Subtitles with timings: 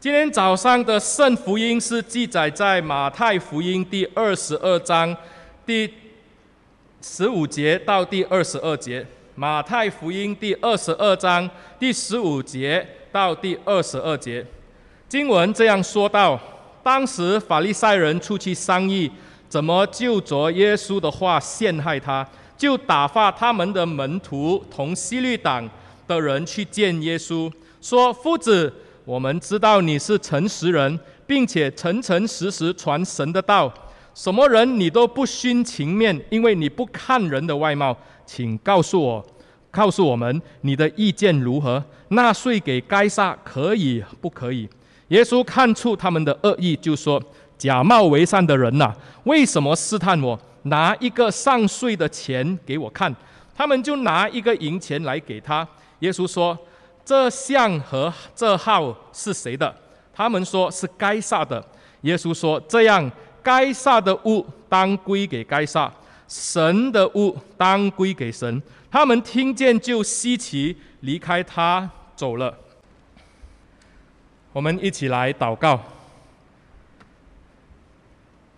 [0.00, 5.14] 今天早上的圣福音是记载在马太福音第二十二章
[5.66, 5.92] 第
[7.02, 9.06] 十五节到第二十二节。
[9.34, 14.42] 马太福音第二十二章第十五节到第二十二节，
[15.06, 16.40] 经文这样说道：
[16.82, 19.10] 当时法利赛人出去商议，
[19.50, 22.26] 怎么就着耶稣的话陷害他，
[22.56, 25.68] 就打发他们的门徒同西律党
[26.08, 28.72] 的人去见耶稣，说：“夫子。”
[29.04, 33.72] 我们知道你是诚实人，并且诚诚实实传神的道，
[34.14, 37.96] 什么人你都不徇情面，因为你不看人的外貌。
[38.26, 39.26] 请告诉我，
[39.70, 41.82] 告诉我们你的意见如何？
[42.08, 44.68] 纳税给该撒可以不可以？
[45.08, 47.20] 耶稣看出他们的恶意，就说：
[47.58, 48.94] 假冒为善的人呐，
[49.24, 50.38] 为什么试探我？
[50.64, 53.12] 拿一个上税的钱给我看。
[53.56, 55.66] 他们就拿一个银钱来给他。
[56.00, 56.56] 耶稣说。
[57.04, 59.74] 这像和这号是谁的？
[60.12, 61.64] 他们说是该撒的。
[62.02, 63.10] 耶稣说：“这样，
[63.42, 65.92] 该撒的物当归给该撒，
[66.28, 72.56] 神的物当归给神。”他们听见就稀奇，离开他走了。
[74.52, 75.80] 我们一起来祷告。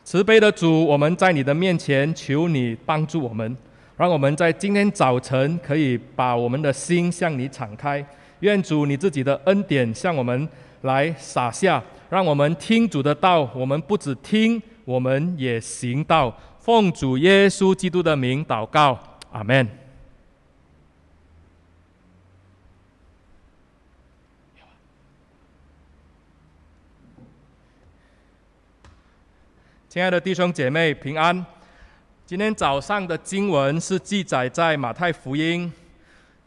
[0.05, 3.57] 慈悲的主，我们在你的面前求你帮助我们，
[3.97, 8.05] 让我们在今天早晨可以把我们的心向你敞开。
[8.43, 10.49] 愿主你自己的恩典向我们
[10.81, 13.49] 来洒下，让我们听主的道。
[13.55, 16.37] 我们不只听，我们也行道。
[16.59, 18.99] 奉主耶稣基督的名祷告，
[19.31, 19.69] 阿门。
[29.89, 31.47] 亲爱的弟兄姐妹平安。
[32.27, 35.73] 今天早上的经文是记载在马太福音。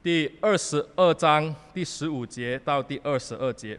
[0.05, 3.75] 第二十二章第十五节到第二十二节，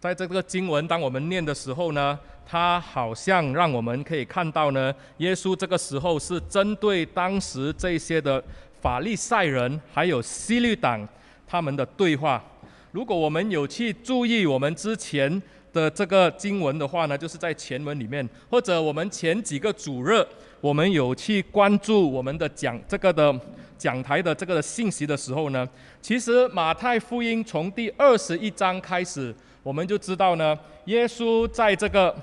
[0.00, 8.42] 在这个经文，当我们念的时候呢，它好像让我们可以看到呢，耶稣这个时候是针对当时这些的
[8.80, 11.08] 法利赛人还有西律党
[11.46, 12.42] 他们的对话。
[12.90, 15.40] 如果我们有去注意我们之前
[15.72, 20.26] 的这个经文的话呢，就是在前文里面，或者我们前几个主日，
[20.60, 23.40] 我们有去关注我们的讲这个的。
[23.78, 25.68] 讲台的这个信息的时候呢，
[26.00, 32.14] 其实马太福音从第二十一章开始，我们就知道呢，耶稣在这个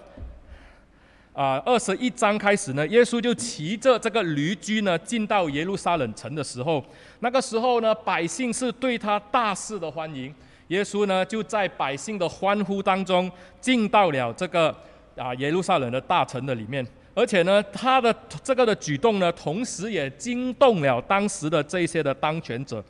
[1.34, 6.84] 啊二十一章开始呢，耶稣就骑着这个驴驹呢进到耶路撒冷城的时候，
[7.20, 10.34] 那个时候呢，百姓是对他大肆的欢迎，
[10.68, 14.76] 耶稣呢就在百姓的欢呼当中进到了这个
[15.16, 16.86] 啊耶路撒冷的大城的里面。
[17.16, 22.84] 而且呢，他的这个的举动呢，同时也惊动了当时的这些的当权者。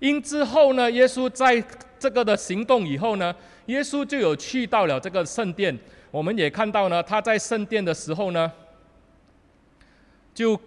[0.00, 1.62] 因之后呢，耶稣在
[1.98, 3.34] 这个的行动以后呢，
[3.66, 5.78] 耶稣就有去到了这个圣殿。
[6.10, 8.50] 我们也看到呢，他在圣殿的时候呢，
[10.34, 10.58] 就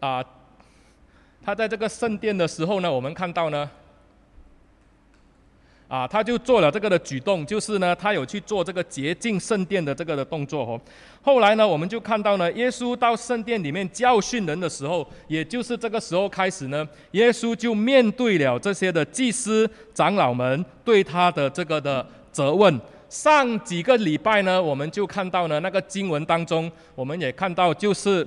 [0.00, 0.24] 啊、
[1.44, 3.70] 他在这个圣殿的时候呢，我们看到呢。
[5.94, 10.80] 啊，他就做了这个的举动，就是呢，他有去做这个洁净圣殿的这个的动作哦。
[11.22, 22.80] 后来呢，我们就看到呢，耶稣到圣殿里面教训人的时候，也就是这个时候开始呢，耶稣就面对了这些的祭司长老们对他的这个的责问。
[23.08, 28.26] 上几个礼拜呢，我们就看到呢，那个经文当中，我们也看到就是，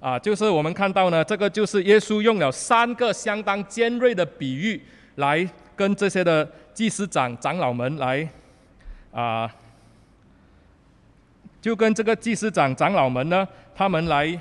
[0.00, 4.82] 啊，就是我们看到呢，这个就是耶稣用了三个相当尖锐的比喻
[5.14, 5.48] 来。
[5.76, 8.28] 跟这些的祭司长长老们来，
[9.12, 9.50] 啊，
[11.60, 14.40] 就跟这个祭司长长老们呢，他们来。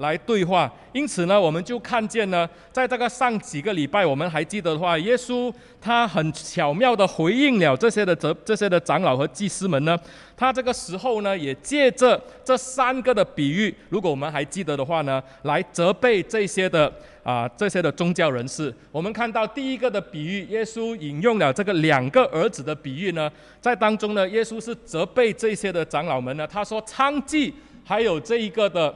[0.00, 9.98] 来对话，因此呢，我们就看见呢，在这个上几个礼拜，我们还记得的话，耶稣他很巧妙地回应了这些的这这些的长老和祭司们呢，
[10.34, 16.90] 他这个时候呢，也借着这三个的比喻，如果我们还记得的话呢，来责备这些的
[17.22, 18.74] 啊这些的宗教人士。
[18.90, 27.52] 我们看到第一个的比喻，耶稣引用了这个两个儿子的比喻呢，在当中呢，耶稣是责备这些的长老们呢，他说娼妓
[27.84, 28.94] 还有这一个的。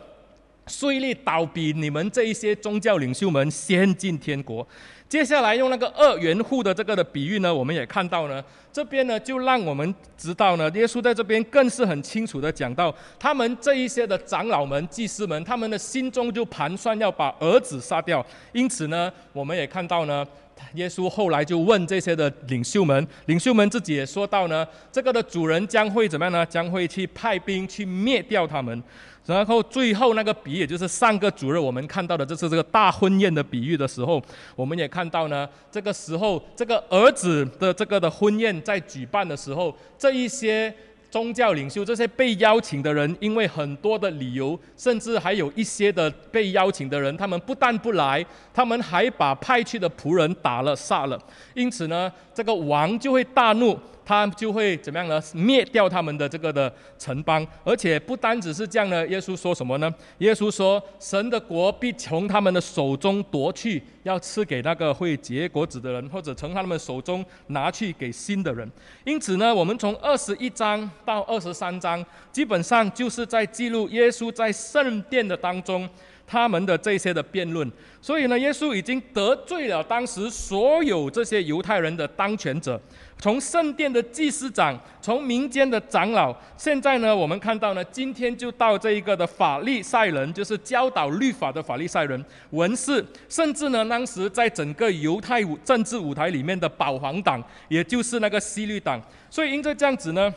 [0.67, 4.67] 税吏倒比你们这一些宗教领袖们先进天国。
[5.07, 18.25] 接下来用那个二元户的这个的比喻呢，我们也看到呢，这边呢就让我们知道呢，耶稣在这边更是很清楚的讲到，他们这一些的长老们、祭司们，他们的心中就盘算要把儿子杀掉。
[18.53, 20.27] 因此呢，我们也看到呢，
[20.73, 26.45] 耶稣后来就问这些的领袖们，领袖们自己也说到呢，这个的主人将会怎么样呢？
[26.47, 28.83] 将会去派兵去灭掉他们。
[29.27, 34.23] 然后最后那个比喻，也就是上个主日我们看到的，这是这个大婚宴的比喻的时候，
[34.55, 40.75] 我们也看到呢，这个时候这个儿子的这个的婚宴在举办的时候，这一些。
[41.11, 51.17] 宗教领袖这些被邀请的人，因为很多的理由，甚至还有一些的被邀请的人，他们不但不来，他们还把派去的仆人打了、杀了。
[51.55, 53.79] 因此呢，这个王就会大怒。
[54.05, 55.23] 他就会怎么样呢？
[55.33, 59.07] 灭掉他们的这个的城邦，而且不单只是这样呢。
[59.09, 59.93] 耶稣说什么呢？
[60.19, 68.71] 耶稣说：“神的国必从他们的手中夺去，要赐给那个会结果子的人，或者从他们手中拿去给新的人。”
[69.05, 75.89] 因此呢，我们从二十一章到二十三章，基本上就是在记录耶稣在圣殿的当中。
[76.27, 77.71] 他们的这些的辩论，
[78.01, 82.81] 所以呢，耶稣已经得罪了当时所有这些犹太人的当权者，
[83.19, 99.01] 从圣殿的祭司长，从民间的长老，现在呢，我们看到呢，今天就到这一个的法利赛人，就是教导律法的法利赛人、文士，甚至呢，当时在整个犹太舞政治舞台里面的保皇党，也就是那个希律党。
[99.31, 100.33] 所以因着这样子呢，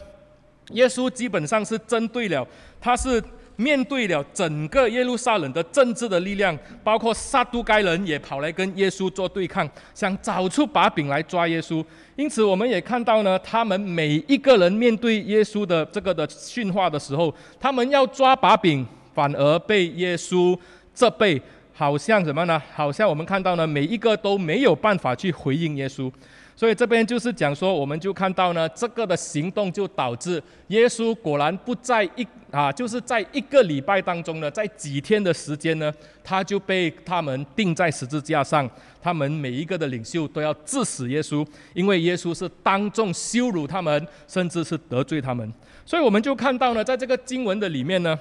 [0.72, 2.48] 耶稣基本上是针对了，
[2.80, 3.22] 他是。
[3.58, 11.84] 面对了整个耶路撒冷的政治的力量，包括撒都该人也跑来跟耶稣做对抗，想找出把柄来抓耶稣。
[12.16, 20.58] 因此，我们也看到呢，他们每一个人面对耶稣的这个的训话的时候，他们要抓把柄，反而被耶稣
[20.94, 21.42] 责备，
[21.74, 22.62] 好像什么呢？
[22.74, 26.12] 好像我们看到呢，每一个都没有办法去回应耶稣。
[26.58, 35.94] 所以这边就是讲说，我们就看到呢，这个的行动就导致耶稣果然不在一啊，就是在一个礼拜当中呢，在几天的时间呢，
[36.24, 38.68] 他就被他们钉在十字架上。
[39.00, 41.46] 他们每一个的领袖都要致死耶稣，
[41.76, 45.54] 因为耶稣是当众羞辱他们，甚至是得罪他们。
[45.86, 48.18] 所以我们就看到呢，在这个经文的里面呢，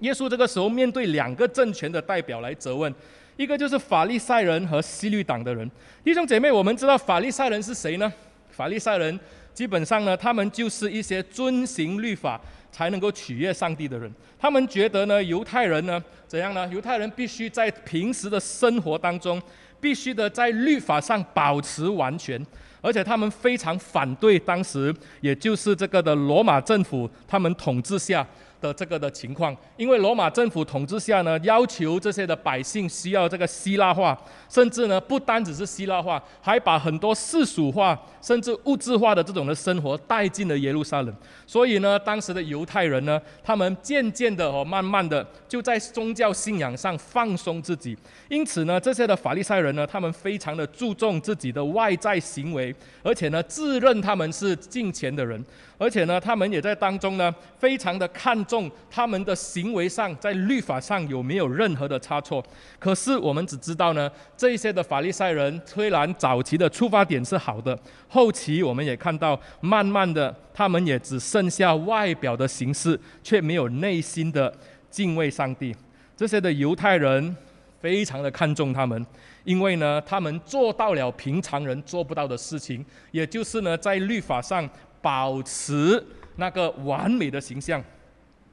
[0.00, 2.92] 耶稣这个时候面对两个政权的代表来责问。
[3.36, 5.68] 一个就是法利赛人和希律党的人，
[6.04, 8.12] 弟兄姐妹，我们知道法利赛人是谁呢？
[8.50, 9.18] 法利赛人
[9.54, 12.38] 基本上呢，他们就是一些遵行律法
[12.70, 14.12] 才能够取悦上帝的人。
[14.38, 16.68] 他们觉得呢，犹太人呢，怎样呢？
[16.68, 19.40] 犹太人必须在平时的生活当中，
[19.80, 22.44] 必须的在律法上保持完全，
[22.82, 28.26] 而且他们非常反对当时，也就是这个的罗马政府，他们统治下。
[28.62, 34.16] 的这个的情况，因为罗马政府统治下呢，要求这些的百姓需要这个希腊化，
[34.48, 41.12] 甚至呢不单只是希腊化，还把很多世俗化甚至物质化的这种的生活带进了耶路撒冷。
[41.46, 47.98] 所以呢，当时的犹太人呢，他们渐渐的和慢慢的就在宗教信仰上放松自己。
[48.28, 55.44] 因此呢，这些的法利赛人呢，他们非常的注重自己的外在行为，而且呢，自认他们是敬虔的人。
[55.82, 62.40] 而且呢，他们也在当中呢，非常的看重他们的行为上，在律法上有没有任何的差错。
[62.78, 67.76] 可是我们只知道呢，这些的法利赛人虽然早期的出发点是好的，
[68.06, 74.54] 后期我们也看到，慢慢的他们也只剩下外表的形式，却没有内心的
[74.88, 75.74] 敬畏上帝。
[76.16, 77.36] 这些的犹太人
[77.80, 79.04] 非常的看重他们，
[79.42, 84.70] 因为呢，他们做到了平常人做不到的事情，也就是呢，在律法上。
[85.02, 86.02] 保持
[86.36, 87.82] 那个完美的形象，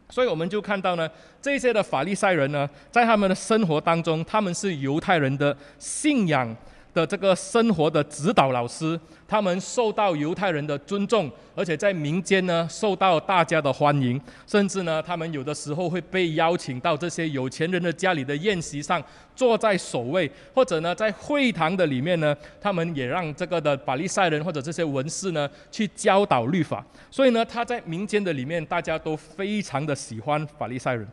[0.09, 1.09] 所以我们就看到呢，
[1.41, 6.53] 这些的法利赛人呢，在他们的生活当中，他们是犹太人的信仰
[6.93, 19.01] 的这个生活的指导老师，他们受到犹太人的尊重，而且在民间呢受到大家的欢迎，甚至呢，他们有的时候会被邀请到这些有钱人的家里的宴席上，
[19.35, 31.07] 坐在首位，或者呢，在会堂的里面呢，他们也让这个的法利赛人或者这些文士呢去教导律法，所以呢，他在民间的里面，大家都非常的喜欢法利赛人。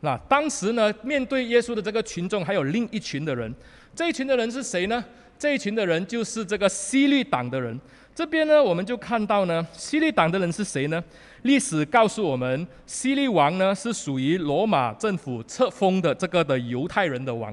[0.00, 3.52] 那当时呢，面对耶稣的这个群众，还有另一群的人。
[3.98, 5.04] 这一群的人是谁呢？
[5.36, 7.76] 这一群的人就是这个希律党的人。
[8.14, 11.02] 这边呢，我们就看到呢，希律党的人是谁呢？
[11.42, 17.52] 历史告诉我们，希律王呢是属于罗马政府册封的这个的犹太人的王，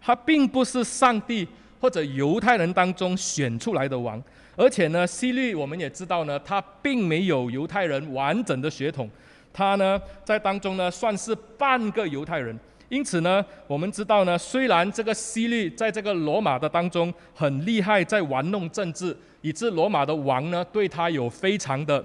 [0.00, 1.46] 他并不是上帝
[1.78, 4.22] 或者犹太人当中选出来的王，
[4.56, 9.10] 而且呢，希律我们也知道呢，他并没有犹太人完整的血统，
[9.52, 12.58] 他呢在当中呢算是半个犹太人。
[12.94, 22.04] 因此呢，我们知道呢，虽然这个希律在这个罗马的当中很厉害，在玩弄政治，以致罗马的王呢对他有非常的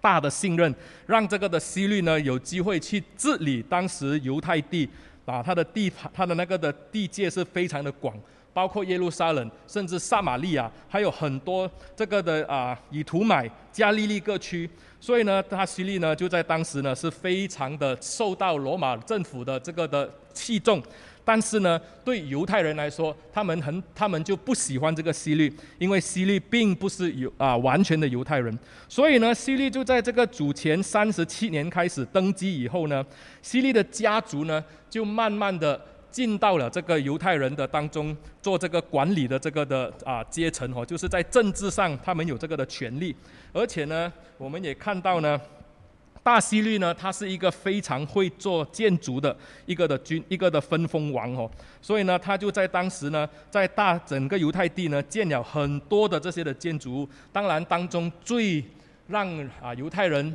[0.00, 4.88] 大的信任，让这个的希律呢有机会去治理当时犹太地
[5.26, 8.18] 啊，他的地他的那个的地界是非常的广，
[8.54, 14.70] 包括耶路撒冷，甚至撒玛利亚，还有很多这个的啊以土买、加利利各区。
[15.06, 20.82] 所以呢，他希律呢就在当时呢是非常的受到罗马政府的这个的器重。
[21.24, 28.58] 但是呢，对犹太人来说，他们很，他们就不喜欢这个希律，因为希律并不是犹啊完全的犹太人。
[28.88, 33.06] 所以呢，希律就在这个主前三十七年开始登基以后呢，
[33.42, 43.14] 希律的家族呢就慢慢的进到了这个犹太人的当中，做这个管理的这个的啊阶层哦，就是在政治上他们有这个的权利，
[43.56, 45.40] 而且呢，我们也看到呢。
[46.22, 51.48] 大希律呢，他是一个非常会做建筑的一个的君，一个的分封王哦，
[51.80, 57.08] 所以呢，他就在当时呢，在大整个犹太地呢，建了很多的这些的建筑物。
[57.32, 58.60] 当然，当中最
[59.06, 60.34] 让啊犹太人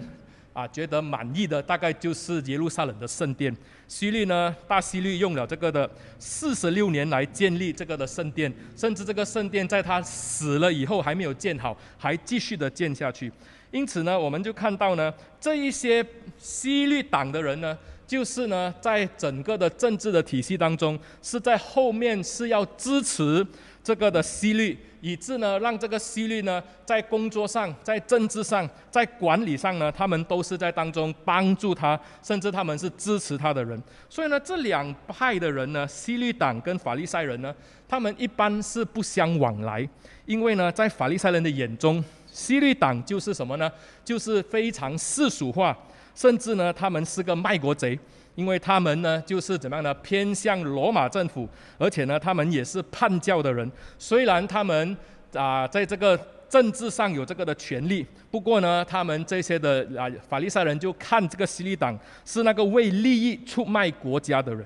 [0.53, 3.55] 啊觉得满意的，大概就是耶路撒冷的圣殿。
[3.87, 13.31] 希律呢，大希律用了这个的四十六年来建立这个的圣殿，甚至这个圣殿在他死了以后还没有建好，还继续的建下去。
[13.71, 16.05] 因此呢，我们就看到呢，这一些
[16.37, 23.45] 希律党的人呢，就是呢，在整个的政治的体系当中，是在后面是要支持
[23.83, 33.81] 这个的希律，以致呢，让这个希律呢，在工作上、在政治上、在管理上呢，他们都是在当中帮助他，甚至他们是支持他的人。
[34.07, 37.53] 所以呢，这两派的人呢，希律党跟法利赛人呢，
[37.87, 39.87] 他们一般是不相往来，
[40.25, 43.71] 因为呢，在法利赛人的眼中，希律党就是什么呢？
[44.05, 45.75] 就是非常世俗化，
[46.13, 47.97] 甚至呢，他们是个卖国贼，
[48.35, 49.93] 因为他们呢，就是怎么样呢？
[49.95, 51.47] 偏向罗马政府，
[51.77, 53.69] 而且呢，他们也是叛教的人。
[53.97, 54.97] 虽然他们
[55.33, 56.19] 啊，在这个
[56.49, 64.65] 政治上有这个的权利，不过呢，他们这些的啊法利赛人就看这个希利党是那个为利益出卖国家的人。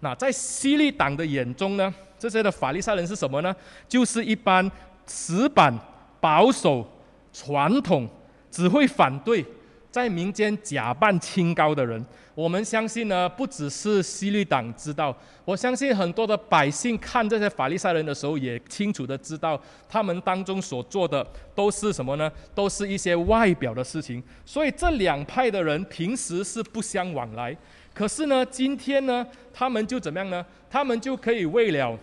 [0.00, 3.54] 那在希利党的眼中呢，这些的法利赛人是什么呢？
[3.88, 4.70] 就是一般
[5.06, 5.76] 死板
[6.20, 6.86] 保守。
[7.32, 8.08] 传统
[8.50, 9.46] 只会反对，
[9.88, 12.04] 在民间假扮清高的人，
[12.40, 22.32] 我们相信呢，不只是希律党知道，我相信很多的百姓看这些法利赛人的时候，也清楚的知道，他们当中所做的都是什么呢？
[22.54, 24.22] 都是一些外表的事情。
[24.46, 27.54] 所以这两派的人平时是不相往来，
[27.92, 30.44] 可是呢，今天呢，他们就怎么样呢？
[30.70, 31.98] 他们就可以为了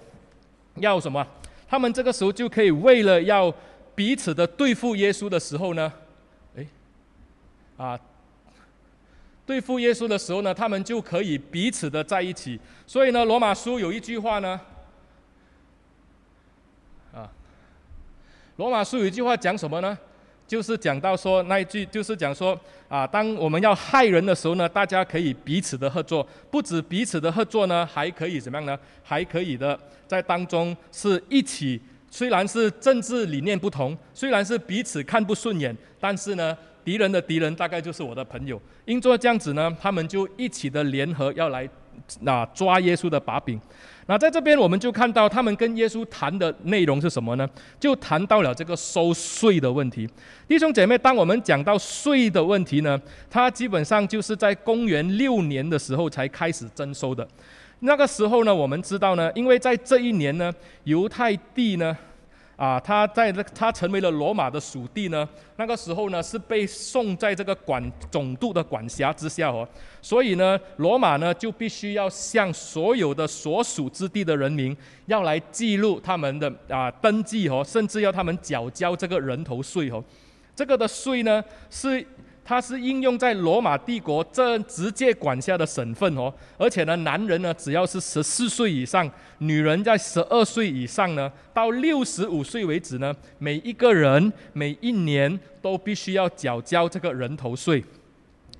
[0.75, 1.25] 要什么？
[1.67, 3.51] 他们这个时候就可以为了要。
[3.95, 5.91] 彼此的对付耶稣的时候呢，
[6.53, 6.67] 诶，
[7.77, 7.99] 啊，
[9.47, 12.59] 对付耶稣的时候呢，他们就可以彼此的在一起。
[12.85, 14.59] 所以呢，罗马书有一句话呢，
[17.13, 17.31] 啊，
[18.57, 19.97] 罗马书有一句话讲什么呢？
[20.45, 22.57] 就是讲到说那一句，就是讲说
[22.89, 28.77] 啊，当我们要害人的时候呢，大家可以彼此的合作，不止彼此的合作呢，还可以怎么样呢？
[29.01, 31.81] 还可以的在当中是一起。
[32.09, 38.57] 虽然是政治理念不同，虽然是彼此看不顺眼，但是呢，敌人的敌人大概就是我的朋友。
[38.85, 41.67] 因做这样子呢，他们就一起的联合要来，
[42.21, 43.59] 那抓耶稣的把柄。
[44.05, 47.45] 那在这边我们就看到他们跟耶稣谈的内容是什么呢？
[47.77, 50.07] 就谈到了这个收税的问题。
[50.47, 52.97] 弟兄姐妹，当我们讲到税的问题呢，
[53.29, 57.27] 它基本上就是在公元六年的时候才开始征收的。
[57.81, 60.53] 那个时候呢，我们知道呢，因为在这一年呢，
[60.85, 61.95] 犹太地呢，
[62.57, 65.25] 啊，他在他成为了罗马的属地呢。
[65.55, 69.65] 那个时候呢，是被送在这个管总督的管辖之下哦。
[70.01, 80.03] 所以呢，罗马呢就必须要向所有的所属之地的人民要来记录他们的啊登记哦，甚至要他们缴交这个人头税哦。
[80.53, 82.05] 这个的税呢是。
[82.49, 97.83] 它是应用在罗马帝国这直接管辖的省份哦，而且呢，男人呢只要是十四岁以上，女人在十二岁以上呢，到六十五岁为止呢，每一个人每一年都必须要缴交这个人头税，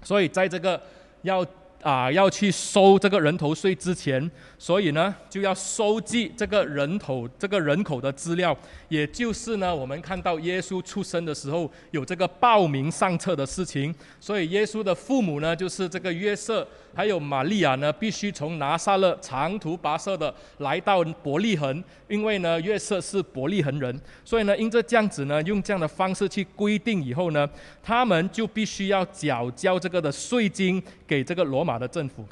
[0.04, 0.82] 所以在这个
[1.22, 1.46] 要。
[1.84, 8.58] 啊，要去收这个人头税之前，所以呢，就要收集这个人头这个人口的资料，
[8.90, 16.68] 也就是呢，我们看到耶稣出生的时候有这个报名上册的事情，所以耶稣的父母呢，就是这个约瑟。
[16.96, 27.48] 还有玛利亚呢，必须从拿撒勒长途跋涉的来到伯利恒，因为呢，约瑟是伯利恒人，所以呢，因着这样子呢，用这样的方式去规定以后呢，
[27.84, 32.26] 他们就必须要缴交这个的税金给这个罗马的政府。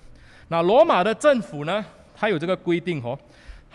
[0.47, 1.85] 那罗马的政府呢，
[2.15, 3.15] 他有这个规定哦，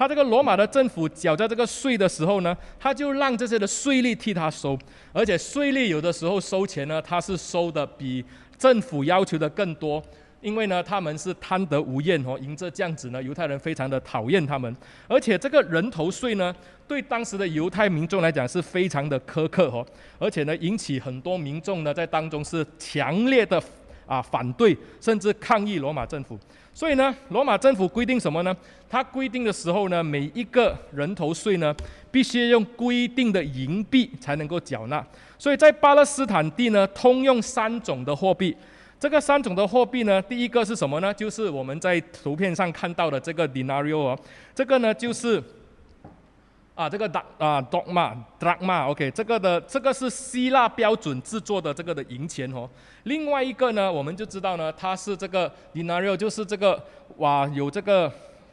[0.00, 4.78] 他这个罗马的政府缴在这个税的时候呢，他就让这些的税吏替他收，
[5.12, 8.25] 而且税吏有的时候收钱呢，他是收的比
[8.57, 10.02] 政府要求的更多。
[10.40, 14.75] 因为呢，他们是贪得无厌哦，因着这样子呢，犹太人非常的讨厌他们，
[15.07, 16.57] 而且这个人头税呢，
[16.88, 19.87] 对当时的犹太民众来讲是非常的苛刻哦，
[20.19, 23.62] 而且呢，引起很多民众呢在当中是强烈的
[24.07, 26.38] 啊反对，甚至抗议罗马政府。
[26.80, 28.56] 所以呢，罗马政府规定什么呢？
[28.88, 31.76] 它规定的时候呢，每一个人头税呢，
[32.10, 35.06] 必须用规定的银币才能够缴纳。
[35.38, 38.56] 所以在巴勒斯坦地呢，通用三种的货币。
[38.99, 41.12] 这个三种的货币呢，第一个是什么呢？
[41.12, 44.18] 就是我们在图片上看到的这个 denario 啊，
[44.54, 45.42] 这个呢就是
[46.80, 52.66] 啊这个 d 啊 drachma drachma，OK，这个的这个是希腊标准制作的这个的银钱哦。
[53.02, 56.82] 另外一个呢，我们就知道呢，它是这个 denario，就是这个
[57.18, 58.10] 哇有这个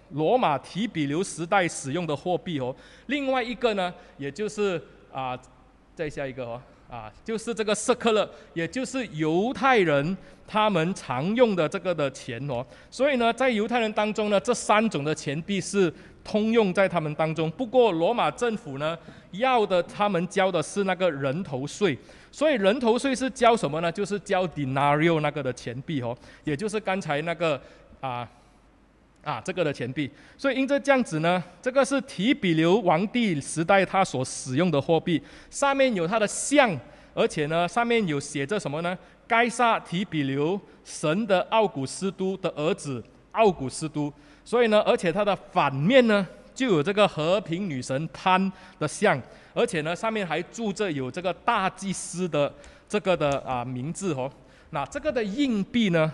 [0.09, 2.75] 罗马提比留时代使用的货币哦。
[3.05, 5.39] 另外一个呢，也就是啊
[5.95, 6.61] 再下一个哦。
[6.89, 10.17] 啊，就是这个色克勒，也就是犹太人
[10.47, 12.65] 他们常用的这个的钱哦。
[12.89, 15.93] 所以呢，在犹太人当中呢，这三种的钱币是
[16.27, 17.49] 通用在他们当中。
[17.51, 18.97] 不过罗马政府呢，
[19.31, 21.97] 要的他们交的是那个人头税。
[22.31, 23.89] 所以人头税是交什么呢？
[23.89, 27.59] 就是交 denario 那个的钱币哦，也就是刚才那个
[28.01, 28.27] 啊。
[29.23, 36.73] 啊，这个的钱币，所以因着这样子呢，这个是提比留王帝时代他所使用的货币，上面有他的像，
[37.13, 38.97] 而且呢，上面有写着什么呢？
[39.27, 43.03] 该萨提比留，神的奥古斯都的儿子
[43.33, 44.13] 奥古斯都。
[44.47, 46.25] 所以呢，而且它的反面呢，
[46.55, 48.49] 就有这个和平女神潘
[48.79, 49.21] 的像，
[49.53, 52.49] 而且呢，上面还住着有这个大祭司的
[52.87, 54.31] 这个的啊名字哦。
[54.69, 56.09] 那这个的硬币呢？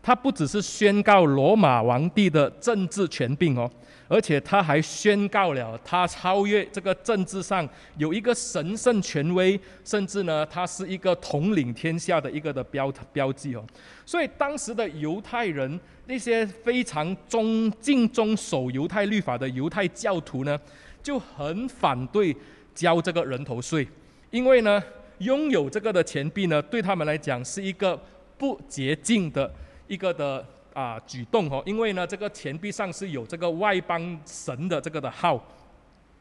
[0.00, 3.68] 它不只是宣告罗马皇帝的政治权柄哦，
[4.08, 13.64] 而且他还宣告了他超越这个政治上有一个神圣权威，甚至呢，他是一个统领天下的一个的标标记哦。
[14.04, 20.58] 所以当时的犹太人那些非常忠敬遵守犹太律法的犹太教徒呢，
[21.02, 22.36] 就很反对
[22.74, 23.86] 交这个人头税，
[24.30, 24.82] 因为呢，
[25.18, 27.98] 拥有这个的钱币呢，对他们来讲是一个
[28.36, 29.50] 不洁净的。
[29.86, 30.42] 一个的
[30.74, 35.42] 啊举动哦，因为呢，这个钱币上是有这个外邦神的这个的号，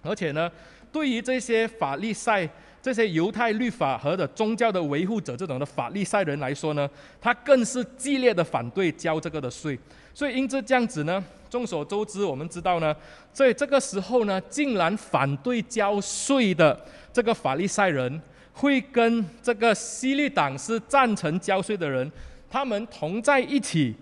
[0.02, 0.50] 而且呢，
[0.92, 2.48] 对于这些法利赛、
[2.82, 9.78] 这些犹太律法和的宗教的维护者这种的法利赛人来说呢，他更是激烈的反对交这个的税。
[10.14, 12.96] 所以因此这样子呢，众所周知，我们知道呢，
[13.32, 16.80] 在这个时候呢，竟然反对交税的
[17.12, 18.22] 这个法利赛人，
[18.54, 22.12] 会跟这个希律党是赞成交税的人。
[22.48, 23.96] 他们同在一起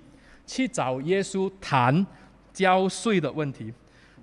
[0.53, 2.05] 去找耶稣谈
[2.51, 3.71] 交税的问题，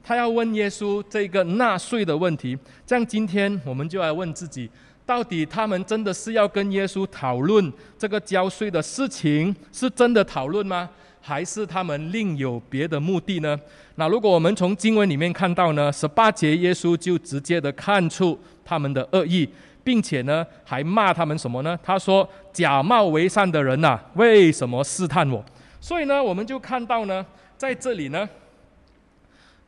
[0.02, 2.54] 他要问耶稣这个纳税的问题。
[2.86, 4.68] 这样，今天我们就来问自己：
[5.06, 10.90] 到底他们真的是要跟耶稣讨论这个交税的事情，是真的讨论吗？
[11.22, 13.58] 还是他们另有别的目的呢？
[13.94, 19.48] 那如果我们从经文里面看到呢，十八节耶稣就直接的看出他们的恶意。
[19.82, 21.78] 并且呢，还骂他们什么呢？
[21.82, 25.42] 他说：“假冒为善的人呐、为什么试探我？”
[25.80, 27.24] 所以呢，我们就看到呢，
[27.56, 28.28] 在这里呢，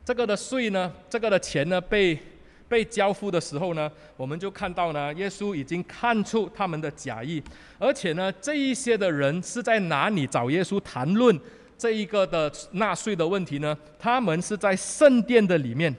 [0.03, 2.17] 这个的税呢，这个的钱呢，被
[2.67, 7.41] 被交付的时候呢，我们就看到呢，耶稣已经看出他们的假意，
[7.79, 11.39] 而且呢，这一些的人是在哪里找耶稣谈论
[11.77, 13.77] 这一个的纳税的问题呢？
[13.97, 15.95] 他们是在圣殿的里面，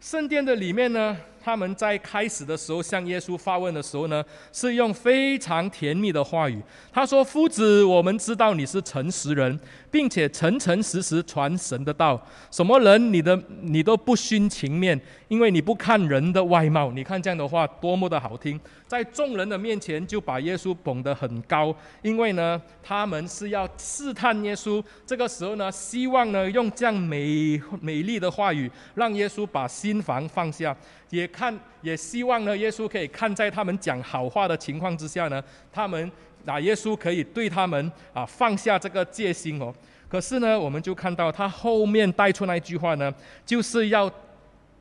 [0.00, 1.16] 圣殿的里面呢。
[1.44, 6.58] 他们在开始的时候向耶稣发问的时候呢，是用非常甜蜜的话语。
[6.90, 12.18] 他说：“夫子，我们知道你是诚实人，并且诚诚实实传神的道。
[12.50, 16.90] 什么人你的你都不徇情面，因为你不看人的外貌。
[16.92, 21.76] 你看这样的话多么的好听，在众人的面前就把耶稣捧得很高。
[22.00, 24.82] 因为呢，他们是要试探耶稣。
[25.04, 30.74] 这个时候呢，希望呢用这样美美丽的话语，让耶稣把心房放下。”
[31.10, 36.10] 也看，也希望呢，耶稣可以看在他们讲好话的情况之下呢，他们
[36.44, 39.72] 啊，耶稣可以对他们啊放下这个戒心哦。
[40.08, 43.12] 可是呢，我们就看到他后面带出那一句话呢，
[43.46, 44.10] 就是要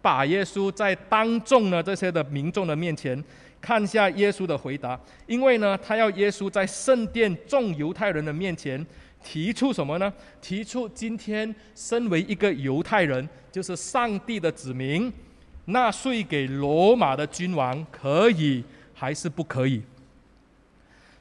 [0.02, 3.24] 把耶稣在当众呢这些的民众的面前
[3.62, 8.86] 看下耶稣的回答，因为呢，他要耶稣在圣殿众犹太人的面前
[9.24, 10.12] 提出什么呢？
[10.42, 15.12] 提出今天身为一个犹太人，就是上帝的子民。
[15.66, 19.82] 纳税给罗马的君王可以还是不可以？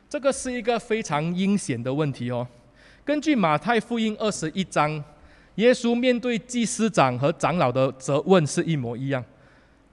[0.08, 2.46] 这个是一个非常阴险的问题哦。
[3.04, 5.02] 根据马太福音二十一章，
[5.54, 9.24] 耶稣面对祭司长和长老的责问是一模一样。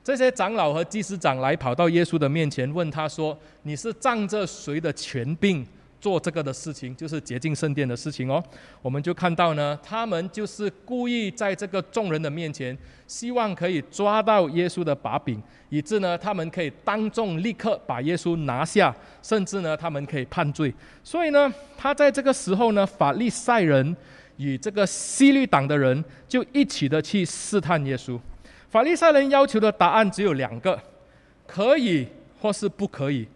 [0.04, 5.66] 这些长老和祭司长来跑到耶稣的面前，问他说：“你是仗着谁的权柄
[6.00, 8.42] 做这个的事情，就是洁净圣殿的事情哦。
[8.82, 20.74] 我们就看到呢，他们就是故意在这个众人的面前，希望可以抓到耶稣的把柄，以致呢，他们可以当众立刻把耶稣拿下，甚至呢，他们可以判罪。
[21.04, 23.96] 所以呢，他在这个时候呢，法利赛人
[24.38, 28.18] 与这个西律党的人就一起的去试探耶稣。
[28.70, 30.82] 法利赛人要求的答案只有两个：
[31.46, 32.08] 可以
[32.40, 33.28] 或是不可以。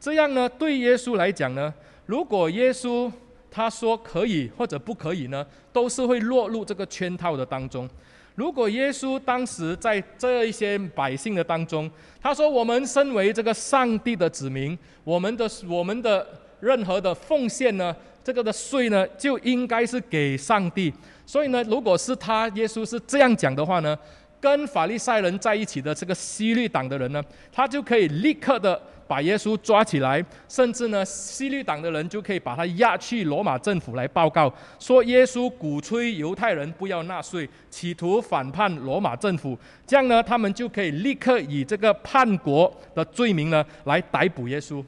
[0.00, 1.72] 这样呢，对耶稣来讲呢。
[2.08, 3.12] 如果耶稣
[3.50, 7.86] 他说可以或者不可以呢，都是会落入这个圈套的当中。
[8.34, 16.26] 如果耶稣当时在这一些百姓的当中，他说：“我们身为这个上帝的子民，我们的我们的
[16.60, 17.94] 任何的奉献呢，
[18.24, 20.90] 这个的税呢，就应该是给上帝。”
[21.26, 23.98] 所以呢，如果是他耶稣是这样讲的话呢，
[24.40, 28.80] 跟法利赛人在一起的这个西律党的人呢，他就可以立刻的。
[29.08, 39.58] 把耶稣抓起来，甚至呢，希律党的人就可以把他押去罗马政府来报告，说耶稣鼓吹犹太人不要纳税，企图反叛罗马政府。
[39.86, 44.84] 这样呢，他们就可以立刻以这个叛国的罪名呢来逮捕耶稣。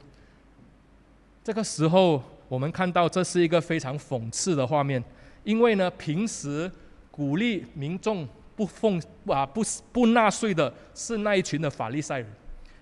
[1.43, 5.03] 这个时候，我们看到这是一个非常讽刺的画面，
[5.43, 6.71] 因为呢，平时
[7.09, 12.27] 鼓励民众不奉啊不不纳税的是那一群的法利赛人。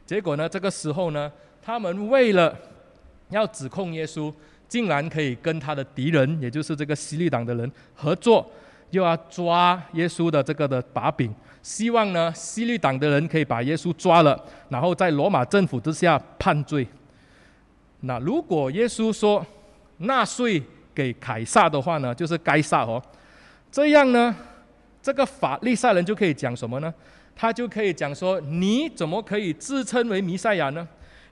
[0.09, 2.57] 结果呢，这个时候呢，他们为了
[3.29, 4.33] 要指控耶稣，
[4.67, 8.43] 竟然可以跟他的敌人，也就是这个西律党的人合作，
[8.89, 16.87] 又要抓耶稣的这个的把柄，希望呢，西律党的人可以把耶稣抓了，然后在罗马政府之下判罪。
[17.99, 19.45] 那如果耶稣说
[19.97, 20.59] 纳税
[20.95, 22.99] 给凯撒的话呢，就是该撒哦，
[23.71, 24.35] 这样呢，
[25.03, 26.91] 这个法利赛人就可以讲什么呢？
[27.41, 30.85] 他就可以讲说：“你怎么可以自称为弥赛亚呢？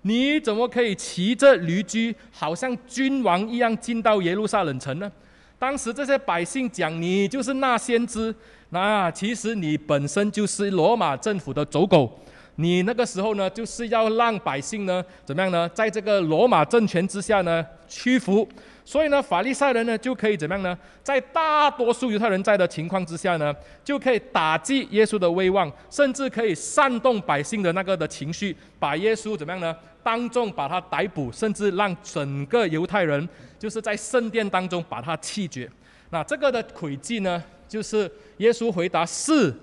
[0.04, 5.12] 你怎么可以骑着驴驹，好像君王一样进到耶路撒冷城呢？”
[5.60, 8.34] 当时这些百姓讲：“你就是那先知，
[8.70, 12.17] 那其实你本身就是罗马政府的走狗。
[12.56, 15.67] 你那个时候呢，就是要让百姓呢，怎么样呢？
[15.74, 18.48] 在这个罗马政权之下呢，屈服。”
[18.88, 20.78] 所以呢，法利赛人呢就可以怎么样呢？
[21.04, 29.76] 在大多数犹太人在的情况之下呢，就可以打击耶稣的威望，甚至可以煽动百姓的那个的情绪，把耶稣怎么样呢？
[30.02, 33.28] 当众把他逮捕，甚至让整个犹太人
[33.60, 35.69] 就是在圣殿当中把他弃绝。
[36.12, 39.54] 那这个的诡计呢，就是耶稣回答是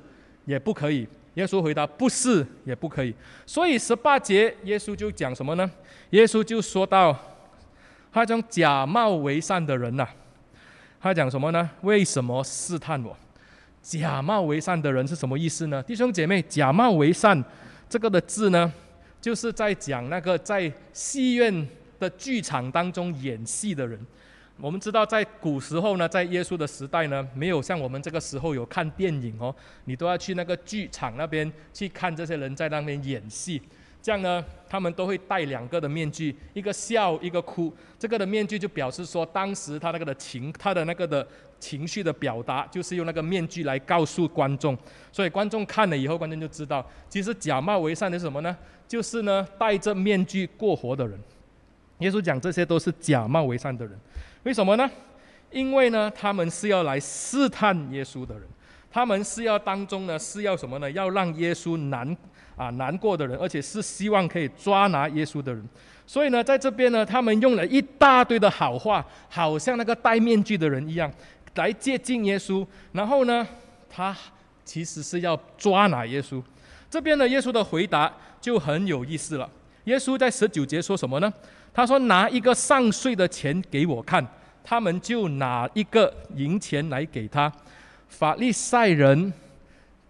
[0.45, 3.15] 也不可以，耶稣回答不是也不可以。
[3.47, 5.71] 所以十八节耶稣就讲什么呢？
[6.11, 7.19] 耶稣就说到。
[8.15, 10.07] 他讲假冒为善的人呐、
[11.01, 11.69] 他讲什么呢？
[11.81, 13.17] 为什么试探我？
[13.83, 15.83] 假冒为善的人是什么意思呢？
[15.83, 17.43] 弟兄姐妹，假冒为善
[17.89, 18.73] 这个的字呢，
[19.21, 23.99] 就是在讲那个在戏院的剧场当中演戏的人。
[24.61, 29.53] 我们知道，在古时候呢，在耶稣的时代呢，没有像我们这个时候有看电影哦，
[29.87, 33.61] 你都要去那个剧场那边去看这些人在那边演戏。
[34.05, 37.73] 这样呢，他们都会戴两个的面具，一个笑，一个哭。
[37.99, 41.27] 这个的面具就表示说，当时他那个的情，他的那个的
[41.59, 44.77] 情绪的表达，就是用那个面具来告诉观众。
[45.11, 48.55] 所以观众看了以后，观众就知道，其实假冒为善的是什么呢？
[48.87, 51.19] 就是呢，戴着面具过活的人。
[52.01, 53.99] 耶稣讲这些都是假冒为善的人，
[54.43, 54.91] 为什么呢？
[55.51, 58.47] 因为呢，他们是要来试探耶稣的人，
[58.91, 60.91] 他们是要当中呢，是要什么呢？
[60.91, 62.15] 要让耶稣难。
[62.57, 65.63] 啊，难过的人，而且是希望可以抓拿耶稣的人，
[66.07, 71.11] 所以呢，在这边呢，他们用了一大堆的好话，好像那个戴面具的人一样，
[71.57, 72.67] 来接近耶稣。
[72.93, 73.47] 然后呢，
[73.91, 74.17] 他
[74.65, 76.43] 其实是要抓拿耶稣。
[76.89, 79.51] 这边呢，耶稣的回答就很有意思了。
[79.85, 81.33] 耶稣在十九节说什么呢？
[81.75, 84.25] 他说：“拿一个上税的钱给我看。”
[84.63, 87.53] 他们就拿一个银钱来给他。
[88.09, 89.33] 法利赛人。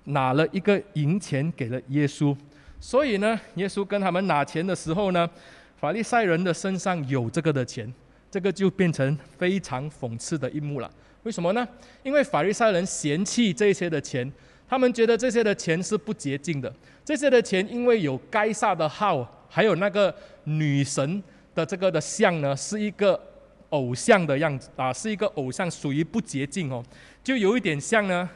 [0.05, 2.37] 拿了一个银钱给了耶稣，
[2.79, 5.29] 所以呢，耶稣跟他们拿钱的时候呢，
[5.77, 7.91] 法利赛人的身上有这个的钱，
[8.31, 10.91] 这个就变成非常讽刺的一幕了。
[11.23, 11.67] 为什么呢？
[12.03, 14.31] 因为法利赛人嫌弃这些的钱，
[14.69, 16.71] 他们觉得这些的钱是不洁净的，
[17.03, 20.15] 这些的钱因为有该撒的号，还有那个
[20.45, 21.23] 女神
[21.55, 23.19] 的这个的像呢，是一个
[23.71, 26.85] 偶像的样子啊，是一个偶像，属于不洁净哦，
[27.23, 28.29] 就有一点像呢，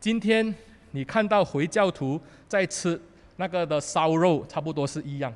[0.00, 0.52] 今天。
[0.92, 3.00] 你看到回教徒在吃
[3.36, 5.34] 那个的烧肉，差不多是一样，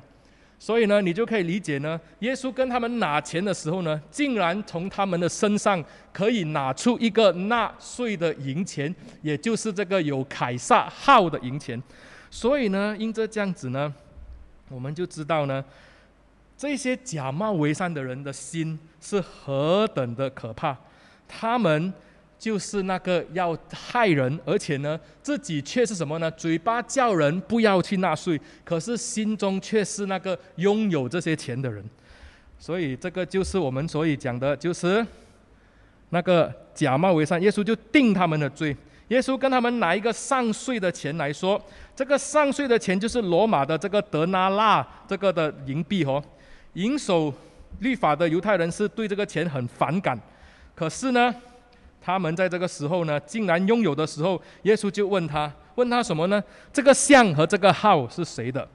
[0.59, 11.81] 所以呢，你就可以理解呢，耶稣跟他们拿钱的时候呢，竟然从他们的身上可以拿出一个纳税的银钱，也就是这个有凯撒号的银钱，
[12.31, 13.93] 所以呢，因着这样子呢，
[14.69, 15.63] 我们就知道呢，
[16.57, 20.77] 这些假冒为善的人的心是何等的可怕，
[21.27, 21.93] 他们
[22.39, 26.29] 就是那个要害人，而且呢，自己却是什么呢？
[26.31, 31.83] 嘴巴叫人不要去纳税，可是心中却是那个拥有这些钱的人。
[32.59, 35.05] 所以这个就是我们所以讲的，就是
[36.09, 37.41] 那个假冒为善。
[37.41, 38.75] 耶稣就定他们的罪。
[39.09, 41.61] 耶稣跟他们拿一个上税的钱来说，
[41.95, 46.23] 这个上税的钱就是罗马的这个德纳纳这个的银币哦。
[46.73, 47.33] 严守
[47.79, 50.19] 律法的犹太人是对这个钱很反感，
[50.75, 51.33] 可是呢，
[52.07, 56.41] 他们在这个时候呢，竟然拥有的时候，耶稣就问他，问他什么呢？
[56.71, 58.65] 这个像和这个号是谁的？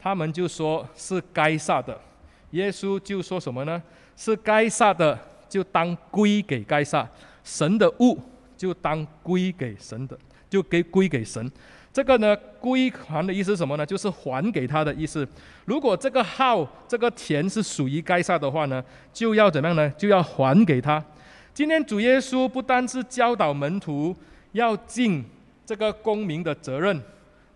[0.00, 2.00] 他们就说是该撒的。
[2.52, 3.82] 耶稣就说什么呢？
[4.16, 5.18] 是该撒的，
[5.50, 7.06] 就当归给该撒；
[7.44, 8.18] 神的物
[8.56, 11.52] 就当归给神的，就给归给神。
[11.92, 13.84] 这个呢，归还的意思是什么呢？
[13.84, 15.28] 就是还给他的意思。
[15.66, 18.82] 如果这个号、这个钱是属于该撒的话呢，
[19.12, 19.90] 就要怎么样呢？
[19.90, 21.04] 就要还给他。
[21.54, 24.16] 今天主耶稣不单是教导门徒
[24.52, 25.22] 要尽
[25.66, 26.98] 这个公民的责任。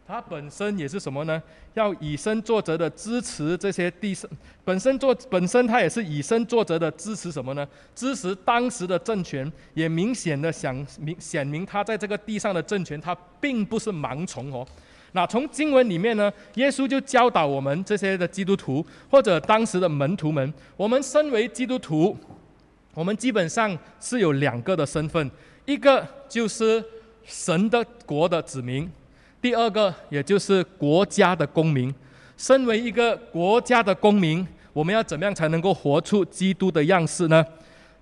[0.07, 1.43] 他本身也是什么呢？
[1.75, 4.31] 要以身作则的支持这些地上
[4.65, 7.67] 本身做本身他也是以身作则的支持什么呢？
[7.95, 14.65] 支持当时的政权，也明显的想明显明他在这个地上的政权，他并不是盲从哦。
[15.13, 22.17] 那从经文里面呢，耶稣就教导我们这些的基督徒或者当时的门徒们，我们身为基督徒，
[22.97, 25.31] 我们基本上是有两个的身份，
[25.67, 26.83] 一个就是
[27.27, 28.91] 神的国的子民。
[29.39, 31.95] 第二个，也就是国家的公民。
[32.39, 37.45] 身为一个国家的公民，我们要怎么样才能够活出基督的样式呢？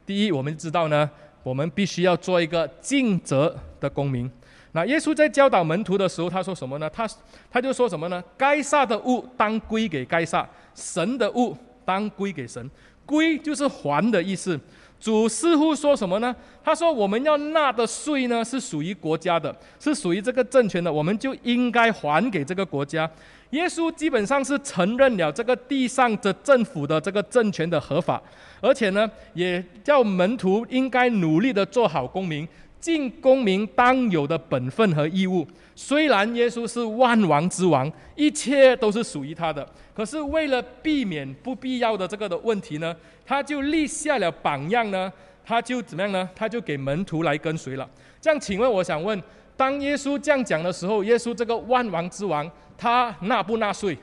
[0.06, 1.10] 第一，我们知道呢，
[1.42, 4.30] 我们必须要做一个尽责的公民。
[4.70, 6.88] 那耶稣在教导门徒的时候，他说什么呢？
[6.90, 7.04] 他
[7.50, 8.22] 他就说什么呢？
[8.38, 12.70] 该撒的物当归给该撒，神的物当归给神。
[13.06, 14.58] 归就是还的意思。
[15.04, 16.34] 主似乎说什么呢？
[16.64, 23.08] 他说：“我们要纳的税呢，是属于国家的，是属于这个政权的，我们就应该还给这个国家。”
[23.52, 28.18] 耶稣基本上是承认了这个地上的政府的这个政权的合法，
[28.62, 32.48] 而且呢，也叫门徒应该努力的做好公民。
[32.84, 35.46] 尽公民当有的本分和义务。
[35.74, 42.94] 虽然耶稣是万王之王，一切都是属于他的，可是为了避免不必要的这个的问题呢，
[43.24, 45.10] 他就立下了榜样呢，
[45.46, 46.28] 他就怎么样呢？
[46.36, 47.88] 他就给门徒来跟随了。
[48.20, 49.18] 这样，请问我想问，
[49.56, 53.96] 当耶稣这样讲的时候，耶稣这个万王之王，他纳不纳税？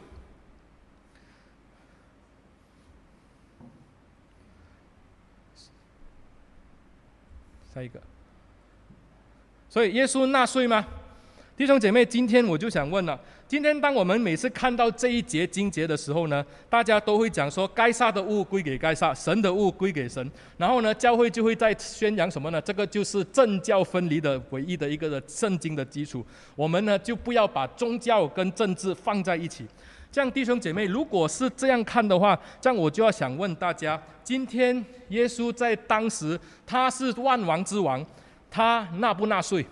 [7.72, 8.02] 下一个。
[9.72, 10.86] 所以耶稣纳税吗？
[11.56, 20.30] 弟兄姐妹，今天我就想问了：今天当我们每次看到这一节经节的时候呢，大家都会讲说，该撒的物归给该撒，神的物归给神。
[20.58, 22.60] 然后呢，教会就会在宣扬什么呢？
[22.60, 26.26] 这个就是政教分离的唯一的一个的圣经的基础。
[26.54, 29.66] 我们呢，就不要把宗教跟政治放在一起。
[30.12, 38.06] 这样，弟兄姐妹，如果是这样看的话，这样我就要想问大家：今天耶稣在当时他是万王之王。
[38.52, 39.66] 他纳不纳税？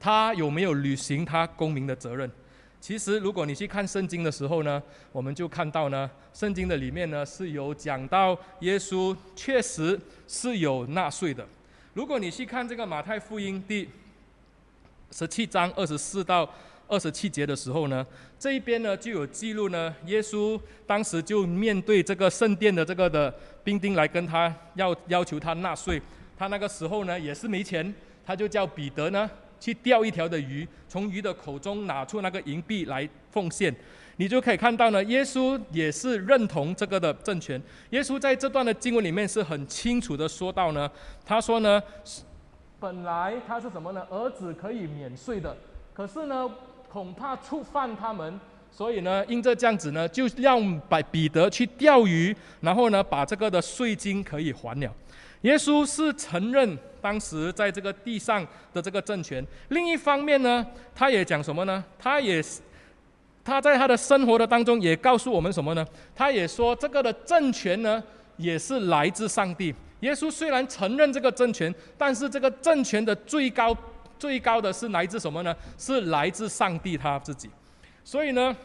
[0.00, 2.28] 他有没有履行他公民的责任？
[2.80, 11.46] 其实，如果你去看圣经的时候呢，我们就看到呢，圣经的里面呢是有讲到耶稣确实是有纳税的。
[11.94, 13.88] 如果你去看这个马太福音第
[15.10, 16.46] 十七章二十四到
[16.88, 18.06] 二十七节的时候呢，
[18.38, 26.02] 这一边呢就有记录呢，耶稣当时就面对这个圣殿的这个的兵丁来跟他要要求他纳税。
[26.36, 27.94] 他那个时候呢，也是没钱，
[28.24, 33.74] 他就叫彼得呢去钓一条的鱼，从鱼的口中拿出那个银币来奉献。
[34.16, 37.60] 你就可以看到呢，耶稣也是认同这个的政权。
[37.90, 40.88] 耶稣在这段的经文里面是很清楚的说到呢，
[41.26, 41.82] 他说呢，
[42.78, 44.06] 本来他是什么呢？
[44.10, 45.56] 儿子可以免税的，
[45.92, 46.48] 可是呢，
[46.88, 48.38] 恐怕触犯他们，
[48.70, 54.94] 所以呢，因着这样子呢，就让把彼得去钓鱼，然后呢，把这个的税金可以还了。
[55.44, 61.84] 耶稣是承认当时在这个地上的这个政权，另一方面呢，他也讲什么呢？
[61.98, 62.42] 他也
[63.44, 65.86] 他在他的生活的当中也告诉我们什么呢？
[66.14, 68.02] 他也说这个的政权呢，
[68.38, 69.74] 也是来自上帝。
[70.00, 73.76] 耶稣虽然承认这个政权，但是这个政权的最高
[74.18, 75.54] 最高的是来自什么呢？
[75.76, 77.50] 是来自上帝他自己。
[78.02, 78.56] 所以呢，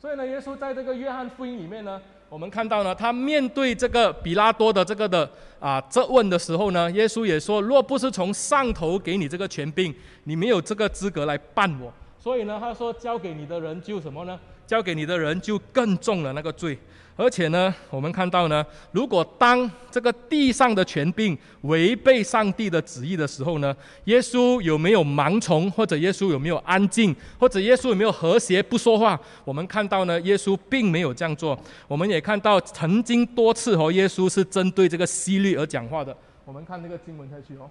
[0.00, 2.00] 所以呢，耶稣在这个约翰福音里面呢。
[2.30, 11.90] 我们看到呢，他面对这个比拉多的这个的啊质问的时候呢，耶稣也说：若不是从上头给你这个权柄，你没有这个资格来办我。
[12.18, 14.38] 所以呢，他说交给你的人就什么呢？
[14.68, 16.78] 交给你的人就更重了那个罪。
[17.16, 29.20] 而且呢，我们看到呢，如果当这个地上的权柄违背上帝的旨意的时候呢，耶稣有没有盲从，或者耶稣有没有安静，或者耶稣有没有和谐不说话？
[29.44, 31.58] 我们看到呢，耶稣并没有这样做。
[31.88, 36.16] 我们也看到曾经多次和耶稣是针对这个希律而讲话的。
[36.44, 37.68] 我们看这个经文下去哦。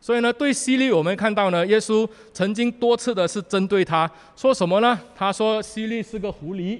[0.00, 4.98] 所以呢，对西律，我们看到呢，耶稣曾经多次的是针对他，说什么呢？
[5.16, 6.78] 他说西律是个狐狸，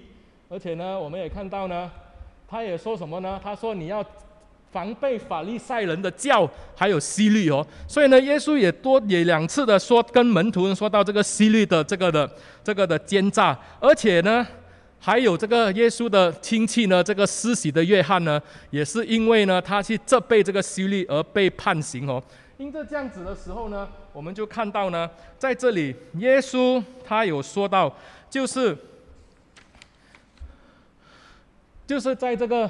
[0.48, 1.90] 而且呢，我们也看到呢，
[2.48, 3.38] 他也说什么呢？
[3.42, 4.04] 他说你要
[4.70, 7.66] 防备法利赛人的教，还有希律哦。
[7.88, 12.30] 所以呢，耶稣也多也两次的说跟门徒人说到这个希律的这个的
[12.62, 14.46] 这个的奸诈，而且呢，
[15.00, 22.22] 还有这个耶稣的亲戚呢，这个施洗的约翰呢，也是因为呢，他去责备这个西律而被判刑哦。
[22.58, 27.92] 因着这样子的时候呢，我们就看到呢，在这里耶稣他有说到，
[28.28, 28.76] 就是，
[31.86, 32.68] 就是在这个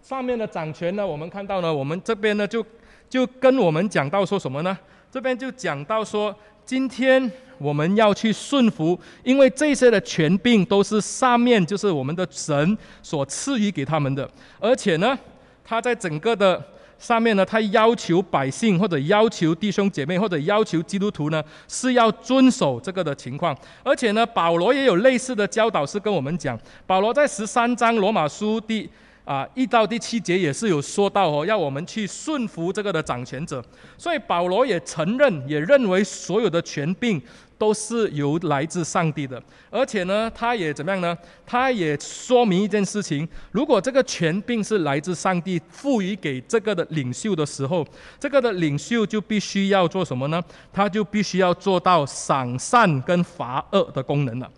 [0.00, 2.64] 上面的掌权呢，我们看到呢，我们这边呢就
[3.10, 4.76] 就跟我们讲到说什么呢？
[5.12, 14.26] 这边就讲到说，今天我们要去顺服，因为这些的权柄都是上面就是我们的神所赐予给他们的，
[14.58, 15.18] 而且呢，
[15.62, 16.64] 他在整个的。
[16.98, 23.56] 上面呢，他要求百姓，或者要求弟兄姐妹，或者要求基督徒呢，是要遵守这个的情况。
[23.84, 26.58] 而且呢，保罗也有类似的教导，是跟我们讲。
[26.86, 28.88] 保罗在十三章罗马书第
[29.24, 33.64] 啊一到第七节也是有说到哦，要我们去顺服这个的掌权者。
[33.96, 37.22] 所以保罗也承认，也认为所有的权柄。
[37.58, 41.18] 都是由来自上帝的，而且呢，他也怎么样呢？
[41.44, 47.84] 他也说明一件事情：如果这个权柄是来自上帝赋予给这个的领袖的时候，
[48.20, 50.40] 这个的领袖就必须要做什么呢？
[50.72, 54.48] 他就必须要做到赏善跟罚恶的功能了。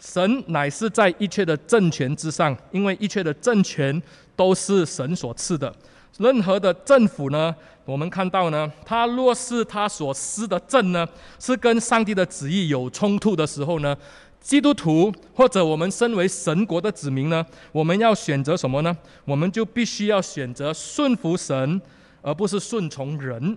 [0.00, 4.02] 神乃是在一切的政权之上，因为一切的政权
[4.34, 5.72] 都是神所赐的。
[6.18, 13.96] 任何的政府呢，我们看到呢，他若是他所施的政呢，是跟上帝的旨意有冲突的时候呢，
[14.40, 18.96] 基督徒或者我们身为神国的子民呢，我们要选择什么呢？
[19.24, 21.80] 我们就必须要选择顺服神，
[22.20, 23.56] 而不是顺从人。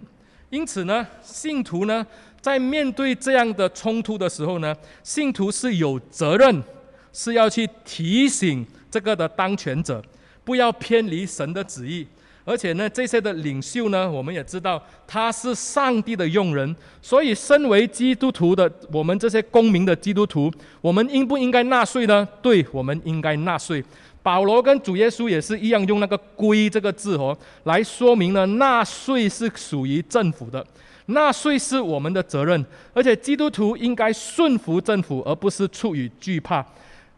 [0.49, 2.05] 因此呢，信徒呢，
[2.39, 6.63] 在面对这样的冲突的时候呢，信徒是有责任，
[7.11, 10.01] 是要去提醒这个的当权者，
[10.43, 12.07] 不要偏离神的旨意。
[12.45, 22.25] 而且呢，这些的领袖呢，我们也知道他是上帝的用人，所以身为基督徒的我们这些公民的基督徒，我们应不应该纳税呢？
[22.43, 23.83] 对，我们应该纳税。
[24.21, 30.65] 保罗跟主耶稣也是一样，用那个“归”这个字哦，来说明呢，纳税是属于政府的，
[31.07, 36.65] 纳税是我们的责任，而且基督徒应该顺服政府，而不是出于惧怕。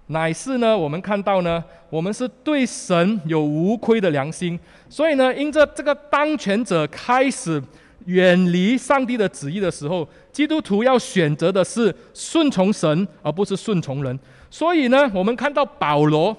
[0.09, 7.61] 乃是呢，我们看到呢，我们是对神有无亏的良心，所以呢，因着这个当权者开始
[8.05, 14.17] 远离上帝的旨意的时候，基督徒要选择的是顺从神，而不是顺从人。
[14.49, 16.35] 所以呢，我们看到保罗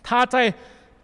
[0.00, 0.54] 他在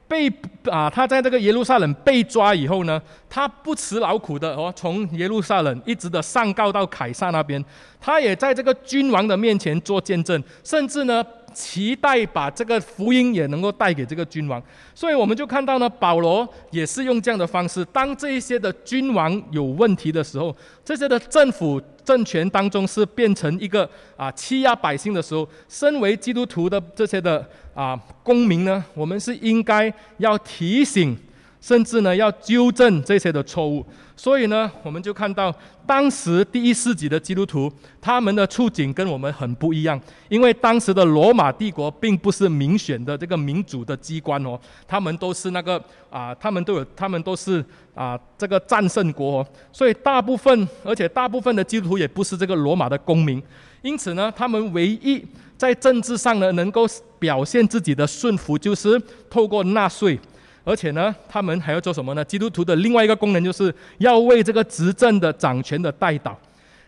[0.06, 0.32] 被
[0.70, 7.64] 啊，他在这个耶路撒冷被抓以后呢，他不辞劳苦的哦，从耶路撒冷一直的上告到凯撒那边，
[8.00, 11.26] 他也在这个君王的面前做见证，甚至呢。
[11.52, 14.62] 期待把这个福音也能够带给这个君王，
[14.94, 17.84] 所以我们就看到呢，保罗也是用这样的方式。
[17.86, 31.16] 当这一些的君王有问题的时候，这些的政府政权当中是变成一个啊欺压百姓的时候，身为基督徒的这些的啊公民呢，我们是应该要提醒。
[31.62, 35.54] 甚至呢，要纠正这些的错误，所以呢，我们就看到
[35.86, 39.98] 当时第一世纪的基督徒，他们的处境跟我们很不一样，
[40.28, 53.40] 因为当时的罗马帝国并不是民选的这个民主的机关哦，他们都是那个啊，他们都有，他们都是啊这个战胜国哦，所以大部分，而且大部分的基督徒也不是这个罗马的公民，
[53.82, 55.24] 因此呢，他们唯一
[55.56, 56.88] 在政治上呢能够
[57.20, 60.18] 表现自己的顺服，就是透过纳税。
[60.64, 62.24] 而且呢，他们还要做什么呢？
[62.24, 66.34] 基督徒的另外一个功能，就是要为这个执政的掌权的代祷，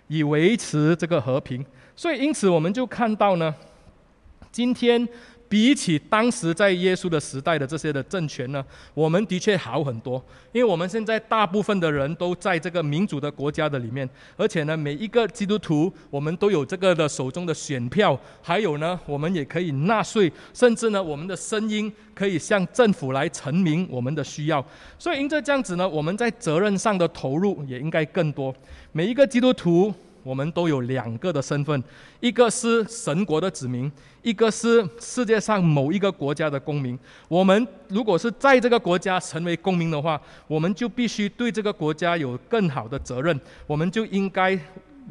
[0.08, 1.64] 以维持这个和平。
[1.96, 3.54] 所以，因此我们就看到呢，
[4.52, 5.08] 今天
[5.48, 10.22] 比起当时在耶稣的时代的这些的政权呢，我们的确好很多，
[10.52, 24.64] 因为我们现在大部分的人都在这个民主的国家的里面，而且呢，每一个基督徒我们都有这个的手中的选票，还有呢，我们也可以纳税，甚至呢，我们的声音可以向政府来陈明我们的需要。
[24.98, 28.52] 所以因着这样子呢，我们在责任上的投入也应该更多。
[28.92, 29.94] 每一个基督徒。
[30.24, 31.84] 我们都有两个的身份，
[32.18, 33.90] 一个是神国的子民，
[34.22, 36.98] 一个是世界上某一个国家的公民。
[37.28, 43.38] 我们如果是在这个国家成为公民的话，我们就必须对这个国家有更好的责任。
[43.66, 44.58] 我们就应该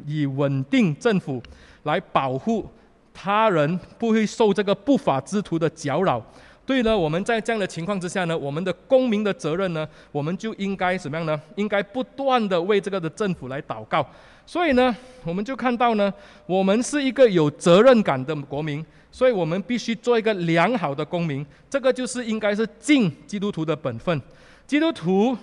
[0.04, 1.40] 以稳定政府
[1.84, 2.68] 来保护
[3.14, 6.20] 他人，不会受这个不法之徒的搅扰。
[6.66, 11.40] 对了，我们在这样的情况之下呢，我们的公民的责任呢，我们就应该怎么样呢？
[11.56, 14.04] 应该不断地为这个的政府来祷告。
[14.46, 16.12] 所以呢，我们就看到呢，
[16.46, 21.44] 我们是一个有责任感的国民，所以我们必须做一个良好的公民。
[21.70, 24.20] 这个就是应该是尽基督徒的本分。
[24.66, 25.36] 基督徒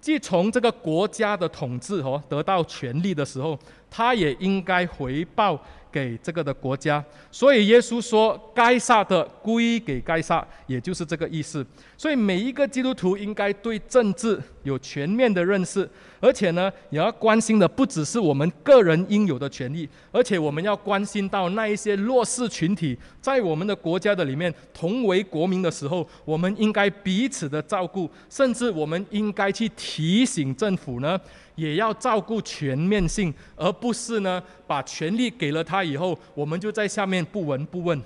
[0.00, 3.58] 既从这个国家的统治哦得到权利的时候，
[3.90, 5.60] 他也应该回报。
[5.96, 11.64] 给这个的国家，所以耶稣说：“该杀的归给该杀”，也就是这个意思。
[11.96, 15.88] 所以每一个基督徒应该对政治有全面的认识，
[16.20, 31.18] 而且呢，也要关心的不只是我们个人应有的权利，而且我们要关心到那一些弱势群体，在我们的国家的里面同为国民的时候，我们应该彼此的照顾，甚至我们应该去提醒政府呢。
[31.56, 38.00] 也要照顾全面性，而不是呢把权力给了他以后，我们就在下面不闻不问。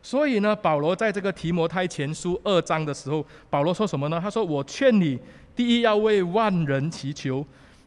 [0.00, 4.20] 所以呢，保罗在这个提摩太前书二章的时候，保罗说什么呢？
[4.22, 5.18] 他说：“我劝你，
[5.56, 7.44] 第一要为万人祈求、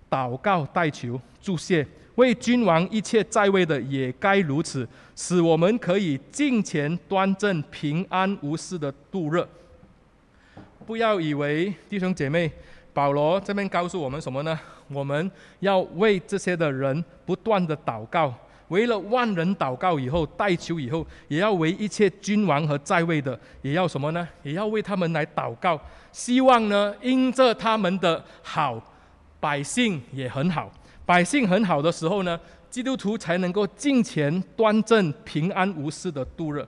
[0.09, 1.85] 祷告、代求、祝谢，
[2.15, 9.45] 为君王一切在位的也该如此，使我们可以尽前端正、平安无事的度日。
[10.85, 12.51] 不要以为弟兄姐妹。”
[12.97, 14.59] 保罗这边告诉我们什么呢？
[14.89, 18.33] 我们要为这些的人不断的祷告，
[18.69, 24.27] 为了万人祷告以后，代求以后，也要为一切君王和在位的，也要什么呢？
[24.43, 25.79] 也要为他们来祷告，
[26.11, 28.81] 希望呢，因着他们的好，
[29.39, 30.71] 百姓也很好。
[31.05, 32.37] 百姓很好的时候呢，
[32.69, 36.65] 基督徒才能够敬虔端正、平安无事的度日。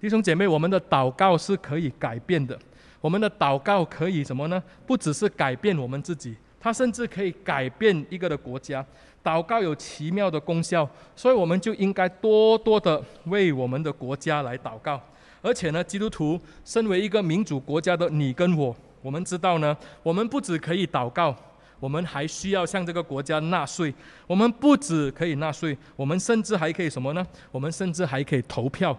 [0.00, 2.58] 弟兄姐妹，我们的祷告是可以改变的。
[3.00, 4.62] 我们的祷告可以什么呢？
[4.86, 6.34] 不只是改变我们自己，
[6.64, 8.82] 它甚至可以改变一个的国家。
[9.22, 14.98] 祷告有奇妙的功效，所以我们就应该多多的为我们的国家来祷告。
[15.42, 21.36] 而且呢，基督徒身为一个民主国家的你跟我，我们知道呢，我们不只可以祷告，
[21.78, 23.92] 我们还需要向这个国家纳税。
[24.26, 27.26] 我们不只可以纳税，我们甚至还可以什么呢？
[27.50, 28.98] 我们甚至还可以投票。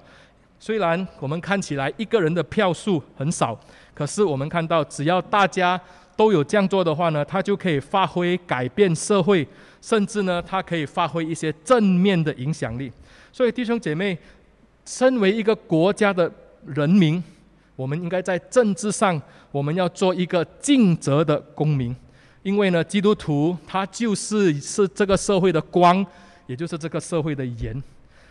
[0.59, 3.59] 虽然我们看起来一个人的票数很少，
[3.95, 5.79] 可是我们看到，只要大家
[6.15, 9.47] 都有这样做的话呢，他就可以发挥改变社会，
[9.81, 12.91] 甚至呢，他可以发挥一些正面的影响力。
[13.31, 14.17] 所以弟兄姐妹，
[14.85, 16.31] 身为一个国家的
[16.65, 17.21] 人民，
[17.75, 21.95] 我们应该在政治上，我们要做一个尽责的公民，
[22.43, 26.05] 因为呢，基督徒他就是是这个社会的光，
[26.47, 27.83] 也就是这个社会的盐。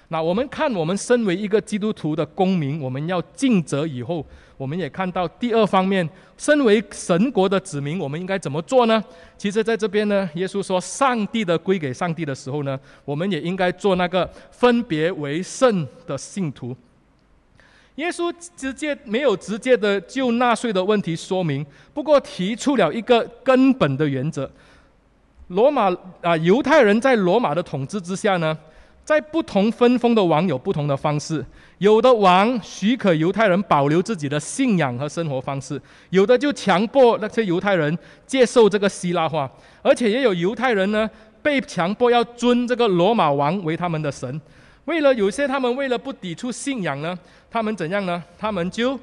[0.09, 4.25] 那我们看，我们身为一个基督徒的公民，我们要尽责以后，
[4.57, 9.03] 我们也看到第二方面，身为神国的子民，我们应该怎么做呢？
[9.37, 16.77] 其实，在这边呢，耶稣说，上帝的归给上帝的时候呢，我们也应该做那个分别为圣的信徒。
[17.97, 24.51] 耶稣直接没有直接的就纳税的问题说明，不过提出了一个根本的原则：
[25.49, 25.91] 罗马
[26.21, 28.57] 啊，犹太人在罗马的统治之下呢，
[29.05, 31.45] 在不同分封的王有不同的方式，
[31.79, 35.81] 有的王许可犹太人保留自己的信仰和生活方式，
[36.11, 37.97] 有的就强迫那些犹太人
[38.27, 39.51] 接受这个希腊化，
[39.83, 41.09] 而且也有犹太人呢
[41.43, 44.41] 被强迫要尊这个罗马王为他们的神。
[44.87, 47.19] 为了有些他们为了不抵触信仰呢，
[47.51, 48.23] 他们怎样呢？
[48.39, 48.99] 他们就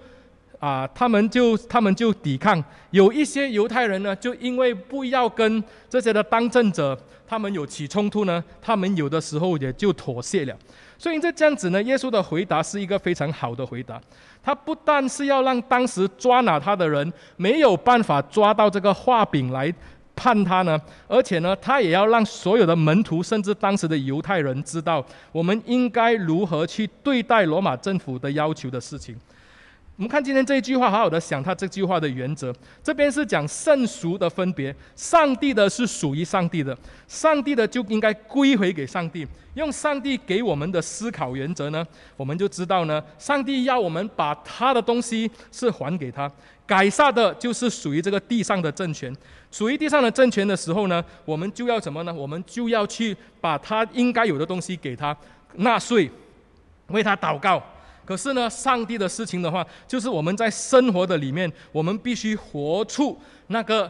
[0.61, 2.63] 啊，他们就他们就抵抗。
[2.91, 6.97] 有一些犹太人呢，就因为不要跟这些的当政者。
[7.27, 10.53] 他们有起冲突呢，他们有的时候也就妥协了。
[10.97, 13.97] 所以在这样子呢，耶稣的回答是一个非常好的回答。
[14.43, 19.73] 他不但是要让当时抓拿他的人没有办法抓到这个画饼来
[20.13, 25.01] 判他呢，而且呢，他也要让所有的门徒甚至当时的犹太人知道，
[25.31, 29.15] 我们应该如何去对待罗马政府的要求的事情。
[30.01, 32.51] 我们看今天这一句话，好好的想他这句话的原则。
[32.81, 36.75] 这边是讲圣俗的分别，上帝的是属于上帝的，
[37.07, 39.27] 上帝的就应该归回给上帝。
[39.53, 41.85] 用上帝给我们的思考原则呢，
[42.17, 46.27] 我们就知道呢，上帝要我们把他的东西是还给他，
[46.65, 49.15] 改杀的就是属于这个地上的政权，
[49.51, 52.11] 属于地上的政权的时候呢，我们就要什么呢？
[52.11, 55.15] 我们就要去把他应该有的东西给他，
[55.57, 56.09] 纳税，
[56.87, 57.61] 为他祷告。
[58.05, 63.89] 可是呢，上帝的事情的话，就是我们在生活的里面，我们必须活出那个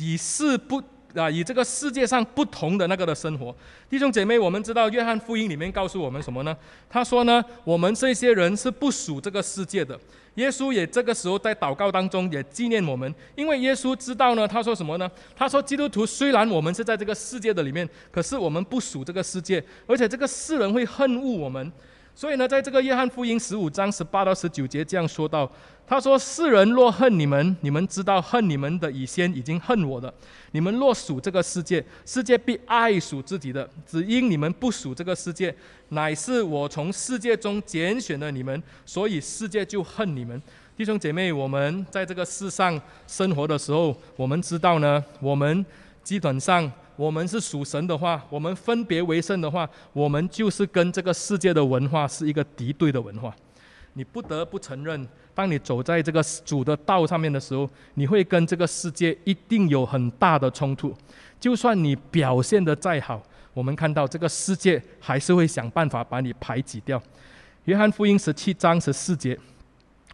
[0.00, 0.82] 与世不
[1.14, 3.54] 啊，与这个世界上不同的那个的生活。
[3.88, 6.56] 弟兄姐妹，我们知道约翰福音里面告诉我们什么呢？
[6.90, 9.98] 他说呢，我们这些人是不属这个世界的。
[10.34, 15.08] 耶稣也这个时候在祷告当中也纪念我们，因为耶稣知道呢，他说什么呢？
[15.36, 21.72] 他说基督徒虽然我们是在这个世界的里面，可是我们不属这个世界，而且这个世人会恨恶我们。
[22.16, 25.50] 所以呢，在这个约翰福音十五章十八到十九节这样说道
[25.84, 30.14] ：“他说，世人若恨你们，你们知道恨你们的以先已经恨我了。
[30.52, 33.68] 你们若属这个世界，世界必爱属自己的。
[33.84, 35.52] 只因你们不属这个世界，
[35.88, 40.40] 乃是我从世界中拣选了你们，所以世界就恨你们。
[40.76, 45.66] 弟兄姐妹，我们在这个世上生活的时候，我们知道呢，我们
[46.04, 53.34] 基本上。”我们是属神的话，我们分别为圣的话，我们就是跟这个世界的文化是一个敌对的文化。
[53.94, 60.92] 你不得不承认，当你走在这个主的道上面的时候，你会跟这个世界一定有很大的冲突。
[61.38, 63.22] 就算你表现得再好，
[63.52, 67.00] 我们看到这个世界还是会想办法把你排挤掉。
[67.64, 69.38] 约翰福音十七章十四节。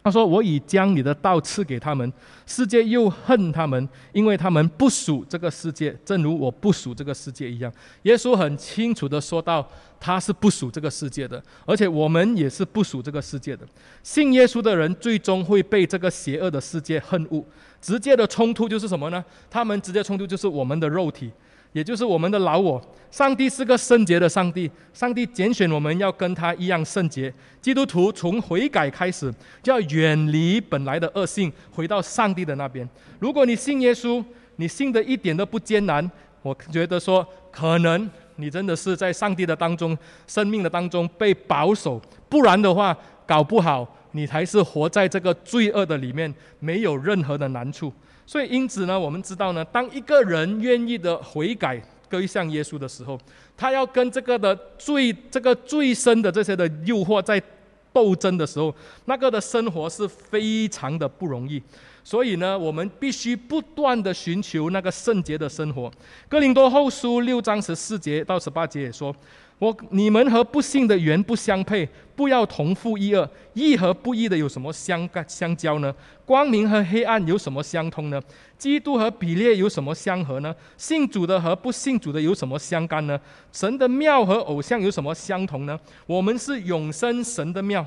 [0.03, 2.11] 他说：“我已将你的道赐给他们，
[2.47, 7.71] 世界又恨他们，因为他们不属这个世界，正如我不属这个世界一样。”
[8.03, 9.67] 耶稣很清楚地说到
[9.99, 13.63] ：“他是不属这个世界的，而且我们也是不属这个世界的。
[14.01, 17.43] 信耶稣的人最终会被这个邪恶的世界恨恶。
[17.79, 19.23] 直接的冲突就是什么呢？
[19.49, 21.31] 他们直接冲突就是我们的肉体。”
[21.73, 27.33] 也就是我们的老我，上帝是个圣洁的上帝，上帝拣选我们要跟他一样圣洁。
[27.61, 32.87] 基督徒从悔改开始，就要远离本来的恶性，回到上帝的那边。
[33.19, 34.23] 如果你信耶稣，
[34.57, 36.09] 你信的一点都不艰难，
[36.41, 39.97] 我觉得说，可能你真的是在上帝的当中，
[40.27, 42.95] 生命的当中被保守，不然的话，
[43.25, 47.93] 搞不好你还是活在这个罪恶的里面，没有任何的难处。
[48.31, 51.77] 所以，因此呢，我们知道呢，当一个人愿意的悔改
[52.09, 53.19] 归向耶稣的时候，
[53.57, 57.43] 他要跟这个的最这个最深的这些的诱惑在
[57.91, 58.73] 斗争的时候，
[59.03, 61.61] 那个的生活是非常的不容易。
[62.05, 65.91] 所以呢，我们必须不断的寻求那个圣洁的生活。
[66.29, 69.13] 哥林多后书六章十四节到十八节也说。
[69.61, 73.29] 我你们和不信的原不相配，不要同负一轭。
[73.53, 75.93] 义和不义的有什么相干相交呢？
[76.25, 78.19] 光明和黑暗有什么相通呢？
[78.57, 80.55] 基督和比列有什么相合呢？
[80.77, 83.19] 信主的和不信主的有什么相干呢？
[83.51, 85.79] 神的庙和偶像有什么相同呢？
[86.07, 87.85] 我们是永生神的庙，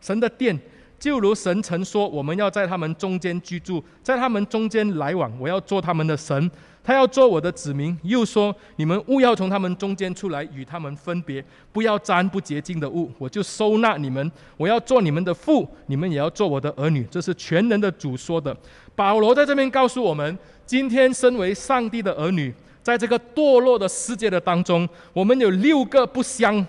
[0.00, 0.56] 神的殿。
[0.96, 5.30] 就如神曾说，我们要在他们中间居住，在他们中间来往。
[5.40, 6.50] 我要做他们的神，
[6.86, 7.98] 他要做我的子民。
[8.04, 13.10] 又说，你们勿要从他们中间出来，与他们分别，不要沾不洁净的物。
[13.18, 14.30] 我就收纳你们。
[14.56, 17.04] 我要做你们的父，你们也要做我的儿女。
[17.10, 18.56] 这是全能的主说的。
[18.94, 26.64] 保罗在这边告诉我们，今天身为上帝的儿女，在这个堕落的世界的当中，我们有六个不相。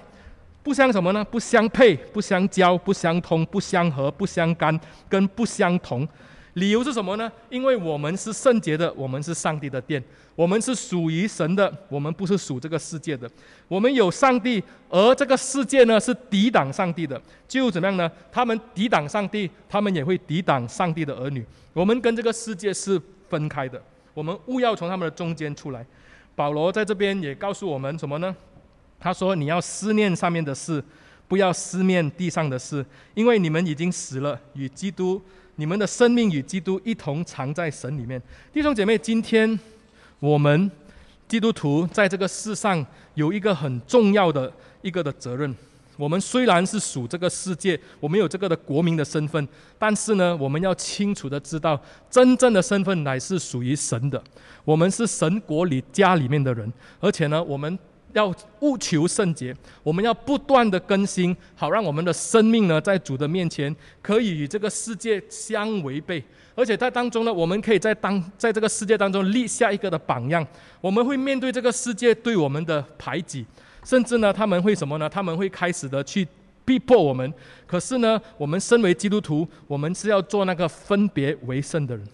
[0.63, 1.23] 不相什么呢？
[1.23, 6.05] 不相配，不相交，不相通，不相合，不相干，跟不相同。
[6.57, 7.31] 理由是什么呢？
[7.49, 10.03] 因为我们是圣洁的，我们是上帝的殿，
[10.35, 13.29] 我们是属于神的，我们不是属这个世界的。
[13.67, 18.11] 我们有上帝，而这个世界呢是抵挡上帝的，就怎么样呢？
[18.31, 21.45] 他们抵挡上帝，他们也会抵挡上帝的儿女。
[21.73, 22.99] 我们跟这个世界是
[23.29, 23.79] 分开的，
[24.15, 25.85] 我们务要从他们的中间出来。
[26.35, 28.35] 保罗在这边也告诉我们什么呢？
[28.99, 30.83] 他说：“你要思念上面的事，
[31.27, 32.83] 不要思念地上的事，
[33.13, 35.21] 因为你们已经死了，与基督，
[35.57, 38.19] 你们的生命与基督一同藏在神里面。”
[38.53, 39.59] 弟兄姐妹，今天
[40.19, 40.71] 我们
[41.27, 42.83] 基督徒在这个世上
[43.15, 44.51] 有一个很重要的
[44.81, 45.53] 一个的责任。
[45.97, 49.47] 我们虽然是属这个世界，我们有这个的国民的身份，
[49.77, 51.79] 但是呢，我们要清楚的知道，
[52.09, 54.23] 真正的身份乃是属于神的。
[54.63, 57.77] 我们是神国里家里面的人，而且呢，我们。
[58.13, 66.23] 要务求圣洁，我们要不断的更新，好让我们的生命呢，在主的面前可以与这个世界相违背，
[66.55, 70.45] 而且在当中呢，我们可以在当在这个世界当中立下一个的榜样。
[70.81, 73.45] 我们会面对这个世界对我们的排挤，
[73.83, 75.09] 甚至呢，他们会什么呢？
[75.09, 76.27] 他们会开始的去
[76.65, 77.31] 逼迫我们。
[77.65, 82.05] 可是呢，我们身为基督徒，我们是要做那个分别为圣的人。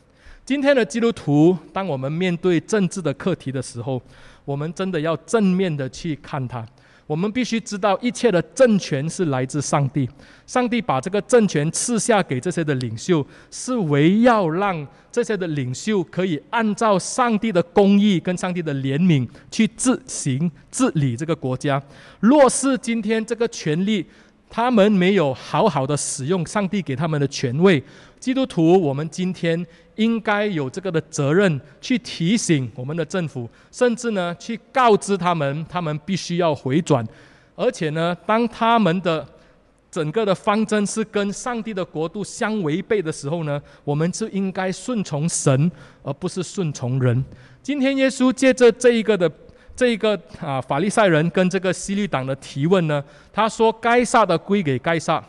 [0.46, 4.02] 今天的基督徒，当我们面对政治的课题的时候，
[4.46, 6.66] 我们真的要正面的去看它。
[7.06, 10.10] 我们必须知道，一切的政权是来自上帝。
[10.48, 21.82] 上帝把这个政权赐下给这些的领袖，是为要让这些的领袖可以按照上帝的公义跟上帝的怜悯去自行治理这个国家。
[22.22, 24.06] 若是今天这个权力，
[24.50, 27.84] 他们没有好好的使用上帝给他们的权位。
[28.18, 29.64] 基督徒，我们今天
[29.96, 37.06] 应该有这个的责任，去提醒我们的政府，甚至呢，去告知他们，他们必须要回转。
[37.56, 39.28] 而且呢，当他们的
[39.92, 45.72] 整个的方针是跟上帝的国度相违背的时候呢，我们就应该顺从神，
[46.02, 47.24] 而不是顺从人。
[47.62, 49.32] 今天耶稣借着这一个的
[49.76, 55.24] 这一个啊法利赛人跟这个西律党的提问呢，他说：“该撒的归给该撒，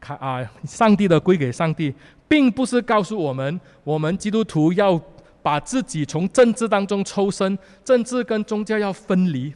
[0.00, 1.94] 啊，上帝的归给上帝。”
[2.30, 4.98] 并不是告诉我们，我们基督徒要
[5.42, 9.52] 把自己从政治当中抽身，政治跟宗教要分离。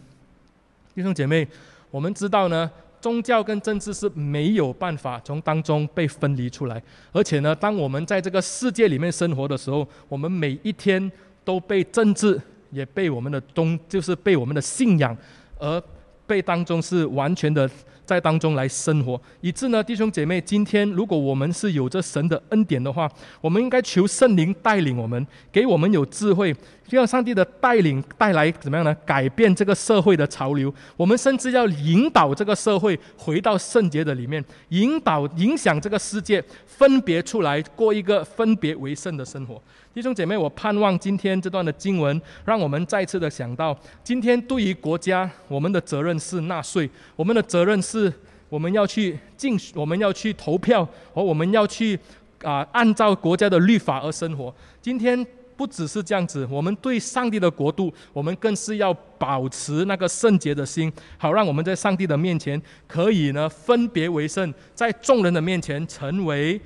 [0.92, 1.46] 弟兄姐妹，
[1.92, 2.68] 我们知道呢，
[3.00, 6.82] 宗教跟政治是没有办法从当中被分离出来。
[7.12, 11.12] 而且呢，当我们在这个世界里面生活的时候，我们每一天
[11.44, 12.40] 都被政治，
[12.72, 15.16] 也被我们的宗，就是被我们的信仰
[15.60, 15.80] 而
[16.26, 17.70] 被当中是完全的。
[18.04, 26.54] 在当中来生活，以致呢，弟兄姐妹，今天如果我们是有着神的恩典的话，我们应该求圣灵带领我们，给我们有智慧，
[26.90, 28.94] 让上帝的带领带来怎么样呢？
[29.06, 30.72] 改变这个社会的潮流。
[30.96, 39.60] 我们甚至要引导这个社会回到圣洁的里面，引导影响这个世界，分别出来过一个分别为圣的生活。
[39.92, 48.12] 弟兄姐妹，我盼望今天这段的经文，让我们再次的想到，今天对于国家，我们的责任是纳税，我们的责任是
[48.48, 51.98] 我们要去竞选，我们要去投票，和我们要去
[52.42, 54.54] 啊、按照国家的律法而生活。
[54.82, 55.26] 今天
[55.56, 66.60] 不只是这样子，我们对上帝的国度，我们更是要保持那个圣洁的心，好让我们在上帝的面前可以呢分别为圣，在众人的面前成为。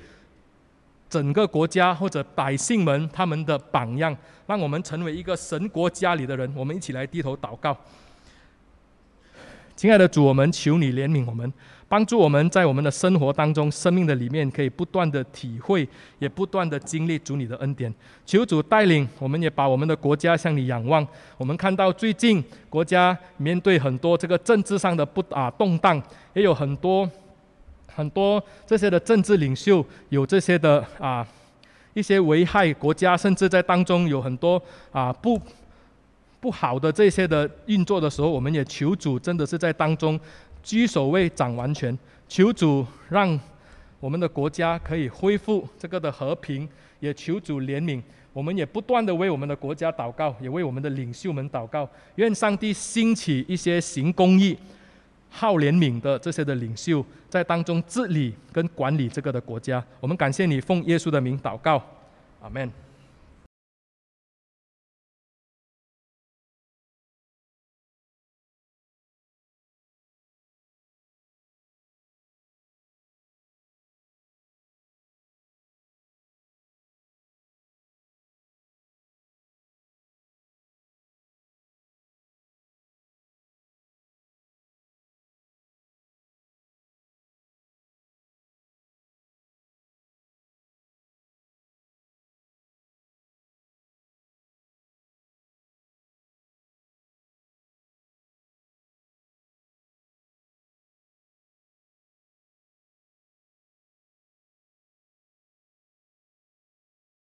[1.09, 4.15] 整个国家或者百姓们他们的榜样，
[4.45, 6.47] 让我们成为一个神国家里的人。
[6.55, 7.75] 我们一起来低头祷告。
[9.75, 11.51] 亲爱的主，我们求你怜悯我们，
[11.89, 15.85] 帮助我们在我们的生活当中、生命的里面，可以不断的体会，
[16.19, 17.93] 也不断的经历主你的恩典。
[18.25, 21.05] 求主带领，我们也把我们的国家向你仰望。
[21.35, 26.01] 我们看到最近国家面对很多这个政治上的不啊动荡，
[26.33, 27.09] 也有很多。
[27.91, 31.27] 很多这些的政治领袖有这些的啊
[31.93, 34.61] 一些危害国家，甚至在当中有很多
[34.91, 35.37] 啊不
[36.39, 40.17] 不好的这些的运作的时候，我们也求主真的是在当中
[40.63, 41.97] 居首位掌完权，
[42.27, 43.39] 求主让
[43.99, 46.67] 我们的国家可以恢复这个的和平，
[46.99, 48.01] 也求主怜悯，
[48.33, 54.57] 我们也不断的为我们的国家祷告，也为我们的领袖们祷告，愿上帝兴起一些行公义。
[55.31, 61.79] 好怜悯的这些的领袖，在当中治理跟管理这个的国家，我们感谢你，奉耶稣的名祷告，
[62.41, 62.88] 阿门。